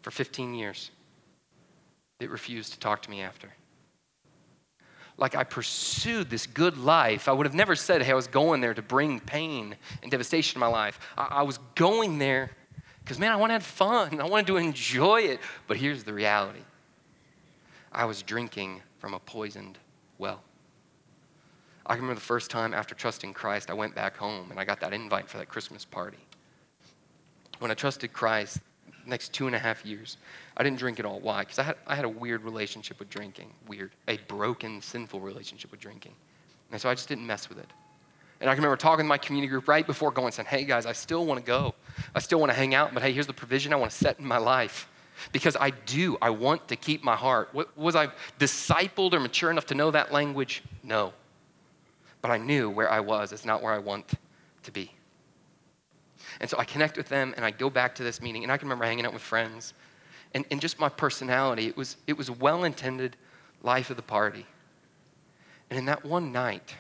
[0.03, 0.91] for 15 years
[2.19, 3.49] that refused to talk to me after.
[5.19, 7.29] Like I pursued this good life.
[7.29, 10.55] I would have never said, hey, I was going there to bring pain and devastation
[10.55, 10.99] to my life.
[11.17, 12.51] I, I was going there
[13.05, 14.21] because, man, I want to have fun.
[14.21, 15.41] I wanted to enjoy it.
[15.67, 16.61] But here's the reality
[17.91, 19.79] I was drinking from a poisoned
[20.19, 20.43] well.
[21.85, 24.81] I remember the first time after trusting Christ, I went back home and I got
[24.81, 26.19] that invite for that Christmas party.
[27.59, 28.61] When I trusted Christ,
[29.07, 30.17] next two and a half years,
[30.57, 31.21] I didn't drink at all.
[31.21, 31.41] Why?
[31.41, 33.51] Because I had, I had a weird relationship with drinking.
[33.67, 33.93] Weird.
[34.09, 36.13] A broken, sinful relationship with drinking.
[36.71, 37.71] And so I just didn't mess with it.
[38.41, 40.85] And I can remember talking to my community group right before going, saying, hey guys,
[40.85, 41.75] I still want to go.
[42.15, 44.19] I still want to hang out, but hey, here's the provision I want to set
[44.19, 44.89] in my life.
[45.31, 47.55] Because I do, I want to keep my heart.
[47.77, 48.09] Was I
[48.41, 50.65] discipled or mature enough to know that language?
[50.83, 51.13] No.
[52.21, 53.33] But I knew where I was.
[53.33, 54.11] It's not where I want
[54.65, 54.91] to be.
[56.41, 58.43] And so I connect with them and I go back to this meeting.
[58.43, 59.75] And I can remember hanging out with friends.
[60.35, 63.17] And, and just my personality, it was, it was well intended
[63.63, 64.47] life of the party.
[65.71, 66.75] And in that one night,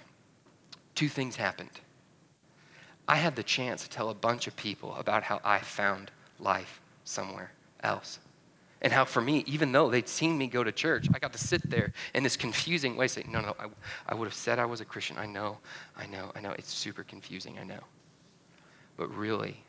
[0.94, 1.70] two things happened.
[3.08, 6.80] I had the chance to tell a bunch of people about how I found life
[7.04, 8.18] somewhere else.
[8.80, 11.38] And how, for me, even though they'd seen me go to church, I got to
[11.38, 13.66] sit there in this confusing way say, No, no, I,
[14.08, 15.18] I would have said I was a Christian.
[15.18, 15.58] I know,
[15.96, 16.50] I know, I know.
[16.58, 17.80] It's super confusing, I know.
[18.96, 19.62] But really,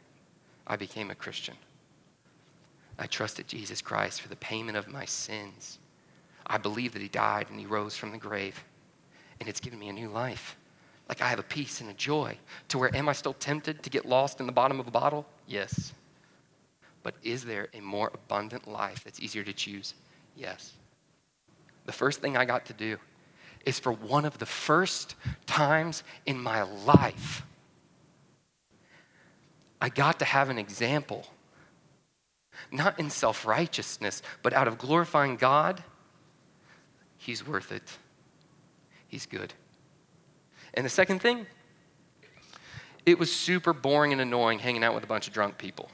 [0.68, 1.56] I became a Christian.
[2.98, 5.80] I trusted Jesus Christ for the payment of my sins.
[6.46, 8.64] I believe that He died and He rose from the grave.
[9.40, 10.56] And it's given me a new life.
[11.10, 12.38] Like I have a peace and a joy
[12.70, 15.26] to where am I still tempted to get lost in the bottom of a bottle?
[15.48, 15.94] Yes.
[17.02, 19.94] But is there a more abundant life that's easier to choose?
[20.36, 20.74] Yes.
[21.86, 22.98] The first thing I got to do
[23.66, 25.16] is for one of the first
[25.46, 27.44] times in my life,
[29.84, 31.28] I got to have an example,
[32.72, 35.84] not in self righteousness, but out of glorifying God.
[37.18, 37.84] He's worth it.
[39.10, 39.54] He's good.
[40.74, 41.46] And the second thing,
[43.06, 45.92] it was super boring and annoying hanging out with a bunch of drunk people.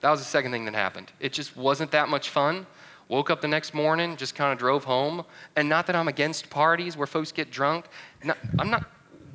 [0.00, 1.12] That was the second thing that happened.
[1.20, 2.66] It just wasn't that much fun.
[3.08, 5.26] Woke up the next morning, just kind of drove home.
[5.56, 7.84] And not that I'm against parties where folks get drunk.
[8.24, 8.86] Not, I'm not,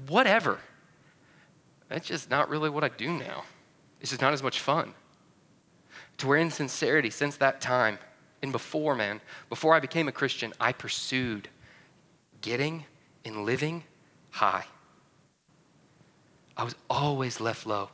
[0.08, 0.58] whatever.
[1.94, 3.44] That's just not really what I do now.
[4.02, 4.96] It's just not as much fun.
[6.18, 8.00] To where in sincerity, since that time,
[8.42, 11.50] and before, man, before I became a Christian, I pursued
[12.42, 12.86] getting
[13.24, 13.84] and living
[14.32, 14.66] high.
[16.58, 17.92] I was always left low.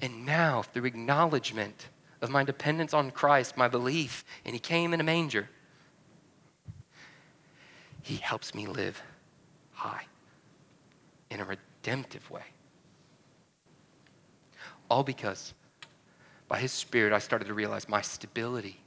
[0.00, 1.88] And now, through acknowledgement
[2.22, 5.50] of my dependence on Christ, my belief, and He came in a manger,
[8.00, 9.02] He helps me live
[9.72, 10.04] high
[11.34, 12.44] in a redemptive way.
[14.88, 15.52] All because
[16.48, 18.80] by His Spirit, I started to realize my stability,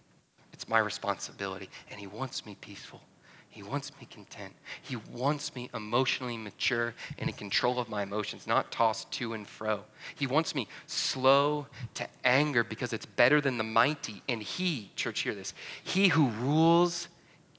[0.54, 3.02] it's my responsibility, and He wants me peaceful.
[3.50, 4.54] He wants me content.
[4.84, 9.48] He wants me emotionally mature and in control of my emotions, not tossed to and
[9.48, 9.84] fro.
[10.16, 14.22] He wants me slow to anger because it's better than the mighty.
[14.30, 17.08] And He, church, hear this, He who rules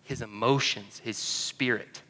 [0.09, 2.01] his emotions, his spirit,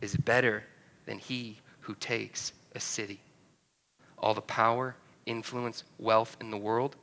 [0.00, 0.62] is better
[1.04, 3.20] than he who takes a city.
[4.18, 6.96] All the power, influence, wealth in the world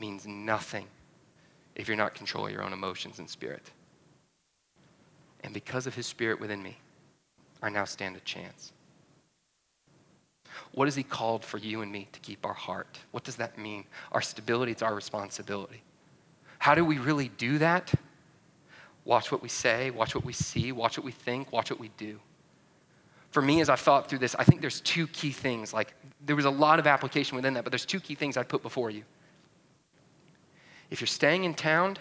[0.00, 0.86] means nothing
[1.76, 3.70] if you're not controlling your own emotions and spirit.
[5.44, 6.76] And because of his spirit within me,
[7.62, 8.72] I now stand a chance.
[10.72, 12.98] What has He called for you and me to keep our heart?
[13.10, 13.84] What does that mean?
[14.12, 15.82] Our stability, it's our responsibility.
[16.58, 17.92] How do we really do that?
[19.04, 21.90] Watch what we say, watch what we see, watch what we think, watch what we
[21.96, 22.20] do.
[23.32, 25.72] For me, as I've thought through this, I think there's two key things.
[25.72, 28.48] Like, there was a lot of application within that, but there's two key things I'd
[28.48, 29.02] put before you.
[30.90, 31.96] If you're staying in town,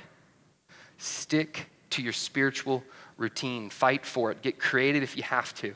[0.98, 2.84] stick to your spiritual
[3.18, 5.74] routine, fight for it, get creative if you have to.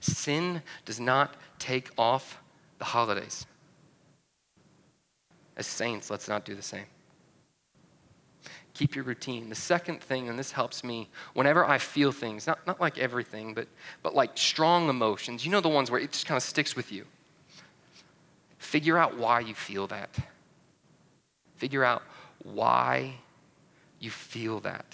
[0.00, 2.40] Sin does not take off
[2.78, 3.44] the holidays.
[5.58, 6.86] As saints, let's not do the same.
[8.80, 9.50] Keep your routine.
[9.50, 13.52] The second thing, and this helps me, whenever I feel things, not, not like everything,
[13.52, 13.68] but,
[14.02, 16.90] but like strong emotions, you know the ones where it just kind of sticks with
[16.90, 17.04] you.
[18.56, 20.08] Figure out why you feel that.
[21.56, 22.02] Figure out
[22.42, 23.12] why
[23.98, 24.86] you feel that.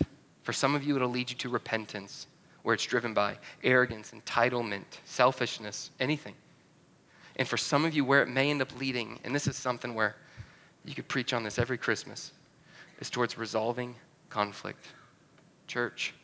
[0.42, 2.26] For some of you, it'll lead you to repentance,
[2.64, 6.34] where it's driven by arrogance, entitlement, selfishness, anything.
[7.36, 9.94] And for some of you, where it may end up leading, and this is something
[9.94, 10.16] where
[10.84, 12.32] you could preach on this every Christmas,
[13.00, 13.94] is towards resolving
[14.30, 14.86] conflict.
[15.66, 16.14] Church,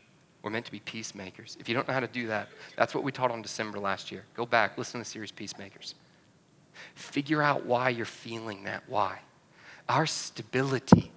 [0.42, 1.56] we're meant to be peacemakers.
[1.60, 4.10] If you don't know how to do that, that's what we taught on December last
[4.10, 4.24] year.
[4.34, 5.94] Go back, listen to the series Peacemakers.
[6.94, 8.82] Figure out why you're feeling that.
[8.88, 9.18] Why?
[9.88, 11.12] Our stability,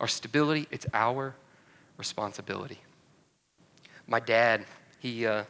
[0.00, 1.34] our stability, it's our
[1.96, 2.78] responsibility.
[4.06, 4.64] My dad,
[5.00, 5.44] he, uh,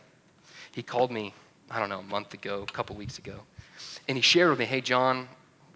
[0.72, 1.34] he called me,
[1.70, 3.40] I don't know, a month ago, a couple weeks ago,
[4.08, 5.28] and he shared with me, hey, John,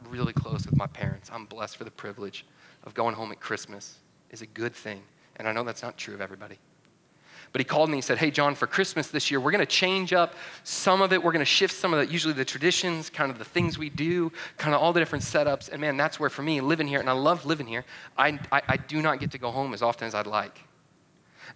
[0.08, 1.30] really close with my parents.
[1.32, 2.46] I'm blessed for the privilege
[2.84, 3.98] of going home at Christmas
[4.30, 5.02] is a good thing.
[5.36, 6.58] And I know that's not true of everybody.
[7.52, 9.66] But he called me and said, Hey, John, for Christmas this year, we're going to
[9.66, 11.22] change up some of it.
[11.22, 13.90] We're going to shift some of the, usually the traditions, kind of the things we
[13.90, 15.68] do, kind of all the different setups.
[15.68, 17.84] And man, that's where for me, living here, and I love living here,
[18.16, 20.60] I, I, I do not get to go home as often as I'd like.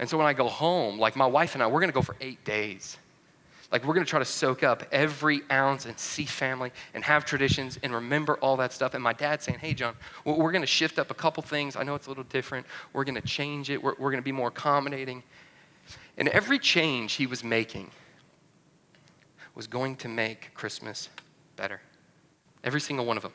[0.01, 2.03] And so when I go home, like my wife and I, we're going to go
[2.03, 2.99] for eight days.
[3.75, 7.25] Like, we're going to try to soak up every ounce and see family and have
[7.25, 8.95] traditions and remember all that stuff.
[8.95, 11.75] And my dad saying, Hey, John, we're going to shift up a couple things.
[11.75, 12.67] I know it's a little different.
[12.93, 13.83] We're going to change it.
[13.83, 15.25] We're, we're going to be more accommodating.
[16.17, 17.91] And every change he was making
[19.57, 21.09] was going to make Christmas
[21.57, 21.81] better.
[22.63, 23.33] Every single one of them.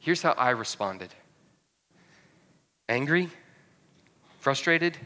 [0.00, 1.14] Here's how I responded
[2.88, 3.28] angry,
[4.40, 4.98] frustrated,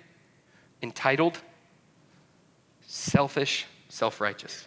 [0.81, 1.39] entitled,
[2.87, 4.67] selfish, self righteous.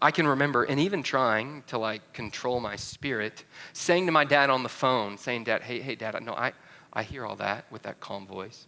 [0.00, 4.50] I can remember, and even trying to like control my spirit, saying to my dad
[4.50, 6.52] on the phone, saying, Dad, hey, hey, Dad, no, I,
[6.92, 8.66] I hear all that with that calm voice.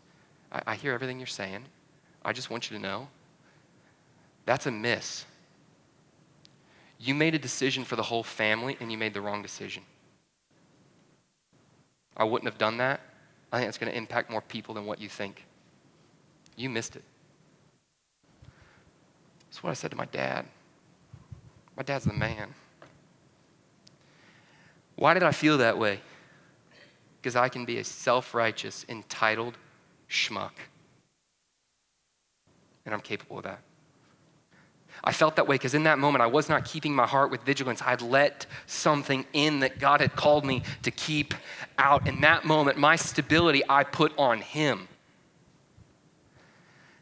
[0.52, 1.64] I, I hear everything you're saying.
[2.24, 3.08] I just want you to know
[4.46, 5.24] that's a miss.
[6.98, 9.82] You made a decision for the whole family and you made the wrong decision.
[12.16, 13.00] I wouldn't have done that.
[13.52, 15.44] I think it's going to impact more people than what you think.
[16.56, 17.02] You missed it.
[19.56, 20.44] That's what I said to my dad.
[21.78, 22.52] My dad's the man.
[24.96, 26.00] Why did I feel that way?
[27.16, 29.56] Because I can be a self righteous, entitled
[30.10, 30.50] schmuck.
[32.84, 33.60] And I'm capable of that.
[35.02, 37.40] I felt that way because in that moment I was not keeping my heart with
[37.40, 37.80] vigilance.
[37.80, 41.32] I'd let something in that God had called me to keep
[41.78, 42.06] out.
[42.06, 44.86] In that moment, my stability I put on Him.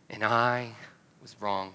[0.08, 0.70] And I
[1.20, 1.74] was wrong.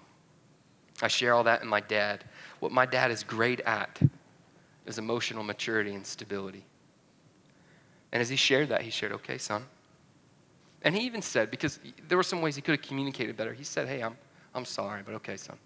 [1.04, 2.24] I share all that in my dad.
[2.60, 4.00] What my dad is great at
[4.86, 6.66] is emotional maturity and stability.
[8.12, 9.66] And as he shared that, he shared, okay, son.
[10.82, 13.64] And he even said, because there were some ways he could have communicated better, he
[13.64, 14.18] said, hey, I'm,
[14.56, 15.58] I'm sorry, but okay, son.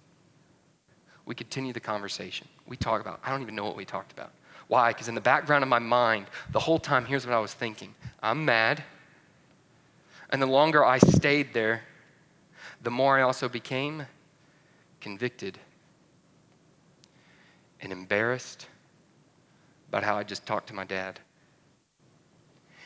[1.25, 2.47] We continue the conversation.
[2.67, 4.31] We talk about, I don't even know what we talked about.
[4.67, 4.89] Why?
[4.89, 7.93] Because in the background of my mind, the whole time, here's what I was thinking
[8.21, 8.83] I'm mad.
[10.29, 11.83] And the longer I stayed there,
[12.81, 14.05] the more I also became
[15.03, 15.59] convicted
[17.81, 18.67] and embarrassed
[19.89, 21.19] about how I just talked to my dad.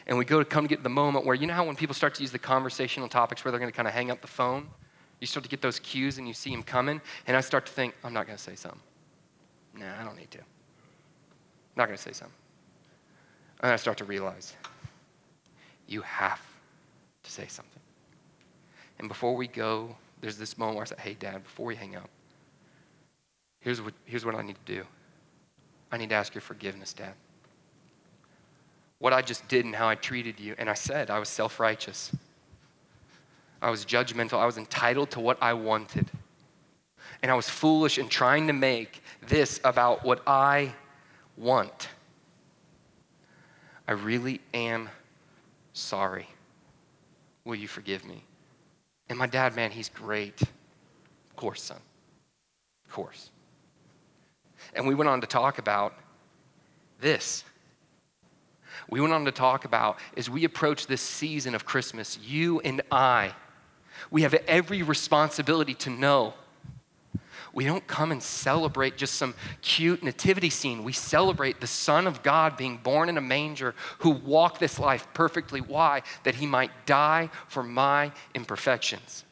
[0.07, 1.93] And we go to come to get the moment where, you know how when people
[1.93, 4.27] start to use the conversational topics where they're going to kind of hang up the
[4.27, 4.67] phone?
[5.19, 7.71] You start to get those cues and you see them coming, and I start to
[7.71, 8.81] think, I'm not going to say something.
[9.75, 10.39] Nah, I don't need to.
[10.39, 10.45] I'm
[11.75, 12.35] not going to say something.
[13.61, 14.55] And I start to realize,
[15.87, 16.41] you have
[17.23, 17.81] to say something.
[18.99, 21.95] And before we go there's this moment where I said, hey, Dad, before we hang
[21.95, 22.09] up,
[23.59, 24.83] here's what, here's what I need to do.
[25.91, 27.13] I need to ask your forgiveness, Dad.
[28.99, 30.55] What I just did and how I treated you.
[30.57, 32.11] And I said I was self righteous.
[33.61, 34.39] I was judgmental.
[34.39, 36.09] I was entitled to what I wanted.
[37.21, 40.73] And I was foolish in trying to make this about what I
[41.37, 41.89] want.
[43.87, 44.89] I really am
[45.73, 46.27] sorry.
[47.45, 48.23] Will you forgive me?
[49.09, 50.41] And my dad, man, he's great.
[50.41, 51.79] Of course, son.
[52.85, 53.29] Of course.
[54.73, 55.93] And we went on to talk about
[56.99, 57.43] this.
[58.89, 62.81] We went on to talk about as we approach this season of Christmas, you and
[62.91, 63.33] I,
[64.11, 66.33] we have every responsibility to know
[67.57, 69.33] we don't come and celebrate just some
[69.63, 70.83] cute nativity scene.
[70.83, 75.07] We celebrate the Son of God being born in a manger who walked this life
[75.15, 75.59] perfectly.
[75.61, 76.03] Why?
[76.23, 79.25] That he might die for my imperfections.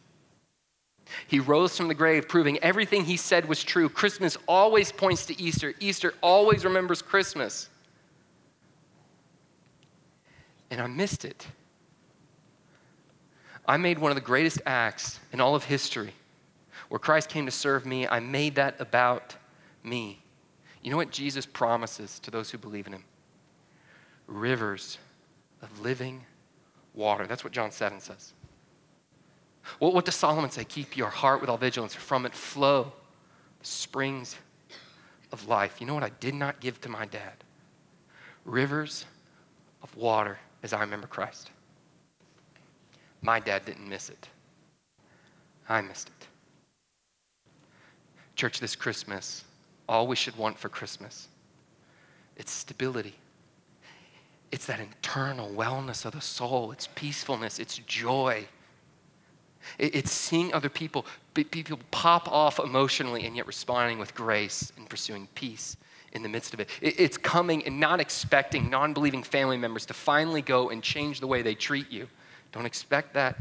[1.27, 3.89] He rose from the grave, proving everything he said was true.
[3.89, 7.69] Christmas always points to Easter, Easter always remembers Christmas.
[10.71, 11.45] And I missed it.
[13.67, 16.11] I made one of the greatest acts in all of history
[16.89, 19.35] where Christ came to serve me, I made that about
[19.83, 20.21] me.
[20.81, 23.03] You know what Jesus promises to those who believe in him?
[24.27, 24.97] Rivers
[25.61, 26.23] of living
[26.93, 27.27] water.
[27.27, 28.33] That's what John 7 says.
[29.79, 30.63] What does Solomon say?
[30.63, 32.91] Keep your heart with all vigilance, from it flow
[33.59, 34.35] the springs
[35.31, 35.81] of life.
[35.81, 37.33] You know what I did not give to my dad?
[38.45, 39.05] Rivers
[39.81, 41.49] of water as I remember Christ.
[43.21, 44.29] My dad didn't miss it.
[45.67, 46.14] I missed it.
[48.35, 49.43] Church, this Christmas,
[49.87, 51.27] all we should want for Christmas,
[52.35, 53.15] it's stability.
[54.51, 56.71] It's that internal wellness of the soul.
[56.71, 57.59] It's peacefulness.
[57.59, 58.45] It's joy.
[59.79, 65.27] It's seeing other people, people pop off emotionally and yet responding with grace and pursuing
[65.33, 65.75] peace
[66.11, 66.69] in the midst of it.
[66.81, 71.27] It's coming and not expecting non believing family members to finally go and change the
[71.27, 72.07] way they treat you.
[72.51, 73.37] Don't expect that.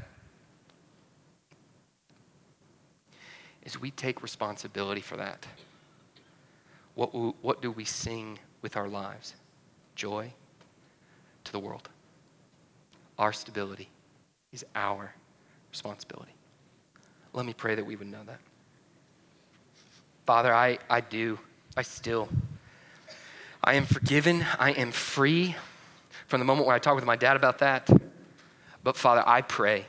[3.64, 5.46] Is we take responsibility for that.
[6.94, 7.08] What,
[7.42, 9.34] what do we sing with our lives?
[9.96, 10.32] Joy
[11.44, 11.88] to the world.
[13.18, 13.88] Our stability
[14.52, 15.14] is our
[15.70, 16.32] responsibility.
[17.32, 18.38] Let me pray that we would know that.
[20.26, 21.38] Father, I, I do.
[21.76, 22.28] I still.
[23.62, 24.46] I am forgiven.
[24.58, 25.56] I am free
[26.26, 27.90] from the moment when I talked with my dad about that.
[28.82, 29.86] But Father, I pray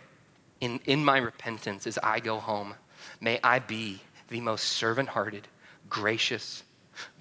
[0.62, 2.74] in, in my repentance as I go home
[3.22, 5.48] May I be the most servant hearted,
[5.90, 6.64] gracious,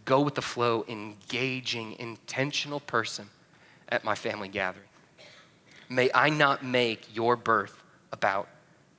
[0.04, 3.28] go with the flow, engaging, intentional person
[3.88, 4.86] at my family gathering.
[5.88, 7.82] May I not make your birth
[8.12, 8.48] about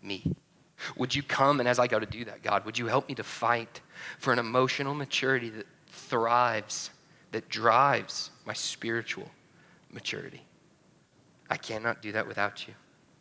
[0.02, 0.36] me.
[0.98, 3.16] Would you come, and as I go to do that, God, would you help me
[3.16, 3.82] to fight
[4.20, 6.92] for an emotional maturity that thrives,
[7.32, 9.30] that drives my spiritual
[9.92, 10.42] maturity?
[11.50, 12.74] I cannot do that without you.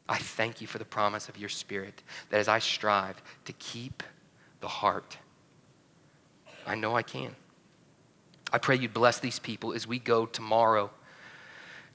[0.09, 4.03] I thank you for the promise of your Spirit that as I strive to keep
[4.61, 5.17] the heart,
[6.67, 7.35] I know I can.
[8.53, 10.91] I pray you bless these people as we go tomorrow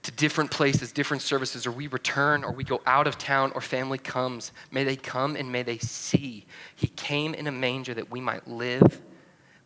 [0.04, 3.62] to different places, different services, or we return, or we go out of town, or
[3.62, 4.54] family comes.
[4.72, 6.46] May they come and may they see
[6.76, 9.02] He came in a manger that we might live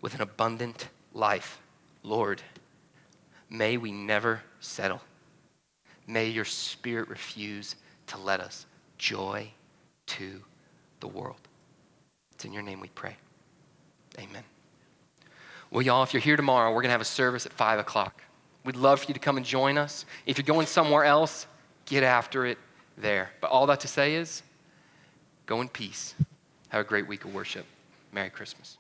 [0.02, 1.62] with an abundant life.
[2.02, 2.42] Lord,
[3.50, 5.02] may we never settle.
[6.08, 7.76] May your spirit refuse
[8.08, 8.66] to let us
[8.98, 9.50] joy
[10.08, 10.42] to
[11.00, 11.40] the world.
[12.34, 13.16] It's in your name we pray.
[14.20, 14.44] Amen.
[15.72, 18.22] Well, y'all, if you're here tomorrow, we're going to have a service at 5 o'clock.
[18.64, 20.06] We'd love for you to come and join us.
[20.26, 21.48] If you're going somewhere else,
[21.86, 22.58] get after it
[22.98, 23.32] there.
[23.42, 24.44] But all that to say is
[25.46, 26.16] go in peace.
[26.70, 27.66] Have a great week of worship.
[28.12, 28.78] Merry Christmas.